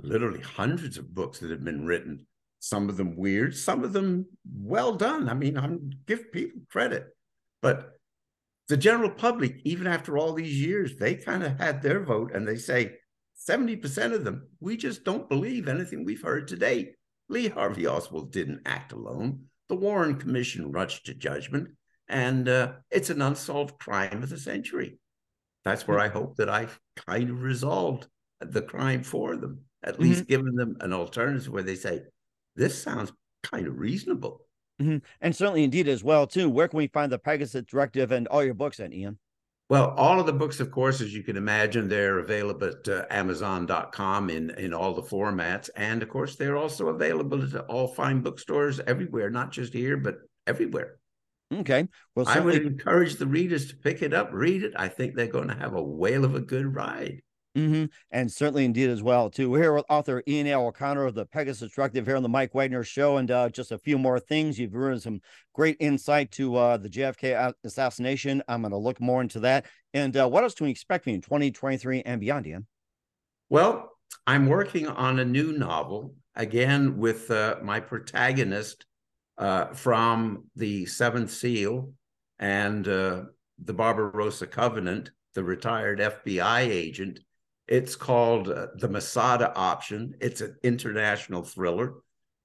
literally 0.00 0.40
hundreds 0.40 0.98
of 0.98 1.14
books 1.14 1.38
that 1.40 1.50
have 1.50 1.64
been 1.64 1.86
written 1.86 2.26
some 2.62 2.88
of 2.88 2.96
them 2.96 3.16
weird, 3.16 3.56
some 3.56 3.82
of 3.82 3.92
them 3.92 4.24
well 4.46 4.92
done. 4.92 5.28
I 5.28 5.34
mean, 5.34 5.58
I'm 5.58 5.90
give 6.06 6.30
people 6.30 6.60
credit, 6.70 7.08
but 7.60 7.98
the 8.68 8.76
general 8.76 9.10
public, 9.10 9.56
even 9.64 9.88
after 9.88 10.16
all 10.16 10.32
these 10.32 10.64
years, 10.64 10.94
they 10.94 11.16
kind 11.16 11.42
of 11.42 11.58
had 11.58 11.82
their 11.82 12.04
vote, 12.04 12.32
and 12.32 12.46
they 12.46 12.56
say 12.56 12.92
70% 13.48 14.14
of 14.14 14.22
them, 14.22 14.46
we 14.60 14.76
just 14.76 15.02
don't 15.02 15.28
believe 15.28 15.66
anything 15.66 16.04
we've 16.04 16.22
heard 16.22 16.46
today. 16.46 16.94
Lee 17.28 17.48
Harvey 17.48 17.86
Oswald 17.86 18.30
didn't 18.30 18.62
act 18.64 18.92
alone. 18.92 19.46
The 19.68 19.74
Warren 19.74 20.14
Commission 20.14 20.70
rushed 20.70 21.06
to 21.06 21.14
judgment, 21.14 21.70
and 22.08 22.48
uh, 22.48 22.74
it's 22.92 23.10
an 23.10 23.22
unsolved 23.22 23.80
crime 23.80 24.22
of 24.22 24.30
the 24.30 24.38
century. 24.38 24.98
That's 25.64 25.88
where 25.88 25.98
I 25.98 26.08
hope 26.08 26.36
that 26.36 26.48
I've 26.48 26.78
kind 26.96 27.28
of 27.28 27.42
resolved 27.42 28.06
the 28.40 28.62
crime 28.62 29.02
for 29.02 29.34
them, 29.36 29.62
at 29.82 29.94
mm-hmm. 29.94 30.02
least 30.02 30.26
given 30.28 30.54
them 30.54 30.76
an 30.80 30.92
alternative 30.92 31.52
where 31.52 31.62
they 31.62 31.76
say, 31.76 32.02
this 32.56 32.80
sounds 32.80 33.12
kind 33.42 33.66
of 33.66 33.78
reasonable. 33.78 34.42
Mm-hmm. 34.80 34.98
And 35.20 35.36
certainly 35.36 35.64
indeed 35.64 35.88
as 35.88 36.02
well, 36.02 36.26
too. 36.26 36.48
Where 36.48 36.68
can 36.68 36.78
we 36.78 36.88
find 36.88 37.10
the 37.10 37.18
Pegasus 37.18 37.64
Directive 37.64 38.10
and 38.12 38.26
all 38.28 38.44
your 38.44 38.54
books 38.54 38.80
at, 38.80 38.92
Ian? 38.92 39.18
Well, 39.68 39.94
all 39.96 40.20
of 40.20 40.26
the 40.26 40.32
books, 40.32 40.60
of 40.60 40.70
course, 40.70 41.00
as 41.00 41.14
you 41.14 41.22
can 41.22 41.36
imagine, 41.36 41.88
they're 41.88 42.18
available 42.18 42.68
at 42.68 42.88
uh, 42.88 43.06
Amazon.com 43.10 44.28
in, 44.28 44.50
in 44.50 44.74
all 44.74 44.92
the 44.92 45.02
formats. 45.02 45.70
And 45.76 46.02
of 46.02 46.10
course, 46.10 46.36
they're 46.36 46.56
also 46.56 46.88
available 46.88 47.42
at 47.42 47.54
all 47.66 47.88
fine 47.88 48.20
bookstores 48.20 48.80
everywhere, 48.80 49.30
not 49.30 49.50
just 49.50 49.72
here, 49.72 49.96
but 49.96 50.16
everywhere. 50.46 50.98
Okay. 51.54 51.88
Well, 52.14 52.26
certainly... 52.26 52.54
I 52.54 52.58
would 52.58 52.66
encourage 52.66 53.16
the 53.16 53.26
readers 53.26 53.68
to 53.68 53.76
pick 53.76 54.02
it 54.02 54.12
up, 54.12 54.30
read 54.32 54.62
it. 54.62 54.72
I 54.76 54.88
think 54.88 55.14
they're 55.14 55.26
going 55.26 55.48
to 55.48 55.54
have 55.54 55.74
a 55.74 55.82
whale 55.82 56.24
of 56.24 56.34
a 56.34 56.40
good 56.40 56.74
ride. 56.74 57.22
Mm-hmm. 57.56 57.84
And 58.10 58.32
certainly 58.32 58.64
indeed 58.64 58.88
as 58.88 59.02
well, 59.02 59.28
too. 59.28 59.50
We're 59.50 59.60
here 59.60 59.74
with 59.74 59.84
author 59.90 60.22
Ian 60.26 60.46
A. 60.46 60.54
O'Connor 60.54 61.04
of 61.04 61.14
the 61.14 61.26
Pegasus 61.26 61.72
Directive 61.72 62.06
here 62.06 62.16
on 62.16 62.22
the 62.22 62.28
Mike 62.28 62.54
Wagner 62.54 62.82
Show. 62.82 63.18
And 63.18 63.30
uh, 63.30 63.50
just 63.50 63.72
a 63.72 63.78
few 63.78 63.98
more 63.98 64.18
things. 64.18 64.58
You've 64.58 64.72
given 64.72 65.00
some 65.00 65.20
great 65.54 65.76
insight 65.78 66.30
to 66.32 66.56
uh, 66.56 66.76
the 66.78 66.88
JFK 66.88 67.52
assassination. 67.64 68.42
I'm 68.48 68.62
going 68.62 68.70
to 68.70 68.78
look 68.78 69.00
more 69.00 69.20
into 69.20 69.40
that. 69.40 69.66
And 69.92 70.16
uh, 70.16 70.28
what 70.28 70.44
else 70.44 70.54
can 70.54 70.64
we 70.64 70.70
expect 70.70 71.06
in 71.06 71.20
2023 71.20 72.02
and 72.02 72.20
beyond, 72.20 72.46
Ian? 72.46 72.66
Well, 73.50 73.90
I'm 74.26 74.46
working 74.46 74.86
on 74.86 75.18
a 75.18 75.24
new 75.24 75.52
novel, 75.52 76.14
again, 76.34 76.96
with 76.96 77.30
uh, 77.30 77.56
my 77.62 77.80
protagonist 77.80 78.86
uh, 79.36 79.66
from 79.74 80.44
The 80.56 80.86
Seventh 80.86 81.30
Seal 81.30 81.92
and 82.38 82.88
uh, 82.88 83.24
the 83.62 83.74
Barbarossa 83.74 84.46
Covenant, 84.46 85.10
the 85.34 85.44
retired 85.44 85.98
FBI 85.98 86.60
agent 86.60 87.20
it's 87.72 87.96
called 87.96 88.50
uh, 88.50 88.66
the 88.74 88.88
Masada 88.88 89.50
Option. 89.56 90.14
It's 90.20 90.42
an 90.42 90.56
international 90.62 91.42
thriller. 91.42 91.94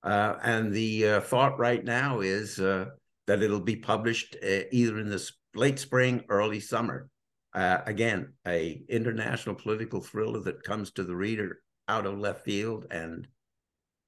Uh, 0.02 0.36
and 0.42 0.72
the 0.72 1.06
uh, 1.06 1.20
thought 1.20 1.60
right 1.60 1.84
now 1.84 2.22
is 2.22 2.60
uh, 2.60 2.86
that 3.26 3.44
it'll 3.44 3.60
be 3.60 3.76
published 3.76 4.38
uh, 4.42 4.62
either 4.72 4.98
in 5.00 5.10
the 5.10 5.30
late 5.54 5.80
spring, 5.80 6.24
early 6.30 6.62
summer. 6.62 7.10
Uh, 7.54 7.80
again, 7.86 8.32
a 8.48 8.82
international 8.88 9.56
political 9.56 10.00
thriller 10.00 10.40
that 10.40 10.64
comes 10.64 10.92
to 10.92 11.04
the 11.04 11.16
reader 11.16 11.60
out 11.90 12.06
of 12.06 12.18
left 12.18 12.46
field 12.46 12.86
and 12.90 13.28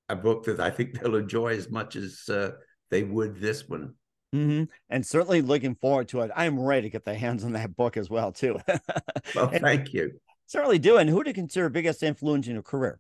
a 0.08 0.16
book 0.16 0.46
that 0.46 0.62
I 0.62 0.70
think 0.70 0.94
they'll 1.02 1.18
enjoy 1.18 1.58
as 1.58 1.70
much 1.70 1.98
as 1.98 2.30
they 2.90 3.04
would 3.04 3.42
this 3.42 3.68
one. 3.68 3.96
Mm-hmm. 4.34 4.66
And 4.90 5.06
certainly 5.06 5.42
looking 5.42 5.76
forward 5.76 6.08
to 6.10 6.22
it. 6.22 6.32
I'm 6.34 6.58
ready 6.58 6.84
to 6.84 6.90
get 6.90 7.04
the 7.04 7.16
hands 7.16 7.44
on 7.44 7.52
that 7.54 7.76
book 7.76 7.98
as 7.98 8.10
well, 8.10 8.32
too. 8.32 8.58
well, 9.36 9.50
thank 9.50 9.94
you. 9.94 10.14
Certainly 10.50 10.80
do. 10.80 10.98
And 10.98 11.08
who 11.08 11.24
do 11.24 11.30
you 11.30 11.34
consider 11.36 11.70
biggest 11.70 12.02
influence 12.02 12.48
in 12.48 12.54
your 12.54 12.64
career? 12.64 13.00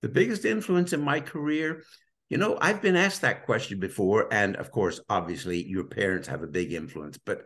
The 0.00 0.08
biggest 0.08 0.46
influence 0.46 0.94
in 0.94 1.02
my 1.02 1.20
career, 1.20 1.82
you 2.30 2.38
know, 2.38 2.56
I've 2.58 2.80
been 2.80 2.96
asked 2.96 3.20
that 3.20 3.44
question 3.44 3.78
before. 3.78 4.26
And 4.32 4.56
of 4.56 4.70
course, 4.70 5.02
obviously, 5.10 5.62
your 5.62 5.84
parents 5.84 6.28
have 6.28 6.42
a 6.42 6.46
big 6.46 6.72
influence. 6.72 7.18
But 7.18 7.42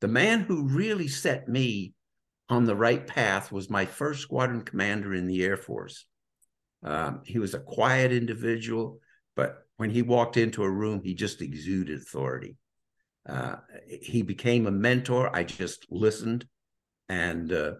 the 0.00 0.08
man 0.08 0.40
who 0.40 0.66
really 0.66 1.08
set 1.08 1.46
me 1.46 1.92
on 2.48 2.64
the 2.64 2.74
right 2.74 3.06
path 3.06 3.52
was 3.52 3.68
my 3.68 3.84
first 3.84 4.22
squadron 4.22 4.62
commander 4.62 5.12
in 5.12 5.26
the 5.26 5.44
Air 5.44 5.58
Force. 5.58 6.06
Um, 6.82 7.20
he 7.26 7.38
was 7.38 7.52
a 7.52 7.58
quiet 7.58 8.12
individual, 8.12 8.98
but 9.36 9.58
when 9.76 9.90
he 9.90 10.00
walked 10.00 10.38
into 10.38 10.62
a 10.62 10.70
room, 10.70 11.02
he 11.04 11.12
just 11.12 11.42
exuded 11.42 12.00
authority. 12.00 12.56
Uh, 13.28 13.56
he 13.86 14.22
became 14.22 14.66
a 14.66 14.70
mentor. 14.70 15.28
I 15.36 15.44
just 15.44 15.84
listened 15.90 16.46
and 17.10 17.52
uh, 17.52 17.72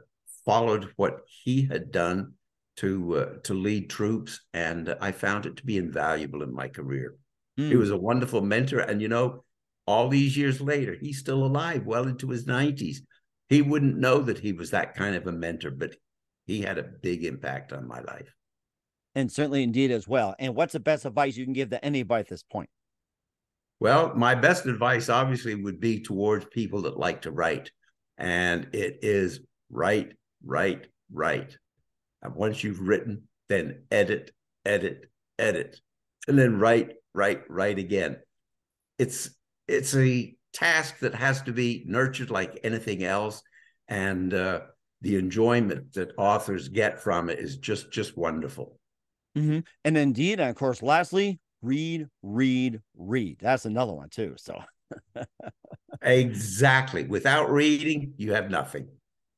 followed 0.48 0.88
what 0.96 1.20
he 1.26 1.66
had 1.66 1.92
done 1.92 2.32
to 2.78 3.16
uh, 3.18 3.26
to 3.44 3.52
lead 3.52 3.90
troops, 3.90 4.40
and 4.54 4.96
I 4.98 5.12
found 5.12 5.44
it 5.44 5.56
to 5.56 5.66
be 5.66 5.76
invaluable 5.76 6.42
in 6.42 6.54
my 6.54 6.68
career. 6.68 7.16
Mm. 7.60 7.68
He 7.68 7.76
was 7.76 7.90
a 7.90 7.98
wonderful 7.98 8.40
mentor, 8.40 8.78
and 8.78 9.02
you 9.02 9.08
know, 9.08 9.44
all 9.86 10.08
these 10.08 10.38
years 10.38 10.58
later, 10.58 10.96
he's 10.98 11.18
still 11.18 11.44
alive, 11.44 11.84
well 11.84 12.06
into 12.06 12.30
his 12.30 12.46
nineties. 12.46 13.02
He 13.50 13.60
wouldn't 13.60 13.98
know 13.98 14.20
that 14.20 14.38
he 14.38 14.52
was 14.54 14.70
that 14.70 14.94
kind 14.94 15.14
of 15.16 15.26
a 15.26 15.32
mentor, 15.32 15.70
but 15.70 15.96
he 16.46 16.62
had 16.62 16.78
a 16.78 16.82
big 16.82 17.24
impact 17.24 17.74
on 17.74 17.86
my 17.86 18.00
life. 18.00 18.32
And 19.14 19.30
certainly 19.30 19.62
indeed 19.62 19.90
as 19.90 20.08
well. 20.08 20.34
And 20.38 20.54
what's 20.54 20.72
the 20.72 20.80
best 20.80 21.04
advice 21.04 21.36
you 21.36 21.44
can 21.44 21.52
give 21.52 21.70
to 21.70 21.84
anybody 21.84 22.20
at 22.20 22.28
this 22.28 22.42
point? 22.42 22.70
Well, 23.80 24.14
my 24.14 24.34
best 24.34 24.64
advice 24.66 25.08
obviously 25.08 25.54
would 25.54 25.80
be 25.80 26.00
towards 26.00 26.46
people 26.46 26.82
that 26.82 26.98
like 26.98 27.22
to 27.22 27.32
write. 27.32 27.70
And 28.16 28.68
it 28.72 29.00
is 29.02 29.40
write, 29.70 30.12
write, 30.44 30.86
write. 31.12 31.56
And 32.22 32.34
once 32.34 32.62
you've 32.64 32.80
written, 32.80 33.22
then 33.48 33.82
edit, 33.90 34.32
edit, 34.64 35.10
edit, 35.38 35.80
and 36.26 36.38
then 36.38 36.58
write, 36.58 36.92
write, 37.14 37.42
write 37.48 37.78
again. 37.78 38.16
It's 38.98 39.30
it's 39.66 39.94
a 39.94 40.34
task 40.52 40.98
that 41.00 41.14
has 41.14 41.42
to 41.42 41.52
be 41.52 41.84
nurtured 41.86 42.30
like 42.30 42.60
anything 42.64 43.04
else, 43.04 43.42
and 43.86 44.32
uh, 44.34 44.60
the 45.00 45.16
enjoyment 45.16 45.92
that 45.94 46.12
authors 46.18 46.68
get 46.68 47.00
from 47.00 47.30
it 47.30 47.38
is 47.38 47.56
just 47.56 47.92
just 47.92 48.16
wonderful. 48.16 48.78
Mm-hmm. 49.36 49.60
And 49.84 49.96
indeed, 49.96 50.40
and 50.40 50.50
of 50.50 50.56
course, 50.56 50.82
lastly, 50.82 51.38
read, 51.62 52.08
read, 52.22 52.80
read. 52.96 53.38
That's 53.40 53.64
another 53.64 53.92
one 53.92 54.08
too. 54.08 54.34
So 54.36 54.60
exactly. 56.02 57.04
Without 57.04 57.50
reading, 57.50 58.14
you 58.16 58.32
have 58.32 58.50
nothing. 58.50 58.88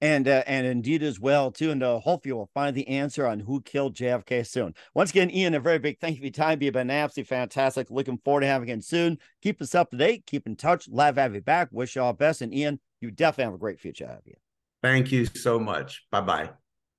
And 0.00 0.28
uh, 0.28 0.42
and 0.46 0.66
indeed 0.66 1.02
as 1.02 1.18
well 1.18 1.50
too, 1.50 1.70
and 1.70 1.82
uh, 1.82 1.98
hopefully 1.98 2.34
we'll 2.34 2.50
find 2.52 2.76
the 2.76 2.86
answer 2.88 3.26
on 3.26 3.40
who 3.40 3.62
killed 3.62 3.96
JFK 3.96 4.46
soon. 4.46 4.74
Once 4.94 5.10
again, 5.10 5.30
Ian, 5.30 5.54
a 5.54 5.60
very 5.60 5.78
big 5.78 5.98
thank 5.98 6.16
you 6.16 6.20
for 6.20 6.24
your 6.24 6.32
time. 6.32 6.60
You've 6.60 6.74
been 6.74 6.90
absolutely 6.90 7.28
fantastic. 7.28 7.90
Looking 7.90 8.18
forward 8.18 8.42
to 8.42 8.46
having 8.46 8.68
you 8.68 8.74
again 8.74 8.82
soon. 8.82 9.18
Keep 9.40 9.62
us 9.62 9.74
up 9.74 9.90
to 9.92 9.96
date. 9.96 10.26
Keep 10.26 10.46
in 10.46 10.56
touch. 10.56 10.88
Love 10.88 11.16
have 11.16 11.34
you 11.34 11.40
back. 11.40 11.68
Wish 11.70 11.96
you 11.96 12.02
all 12.02 12.12
best. 12.12 12.42
And 12.42 12.52
Ian, 12.52 12.80
you 13.00 13.12
definitely 13.12 13.44
have 13.44 13.54
a 13.54 13.58
great 13.58 13.80
future 13.80 14.04
ahead 14.04 14.18
of 14.18 14.26
you. 14.26 14.34
Thank 14.82 15.10
you 15.10 15.24
so 15.24 15.58
much. 15.58 16.04
Bye 16.10 16.20
bye. 16.20 16.50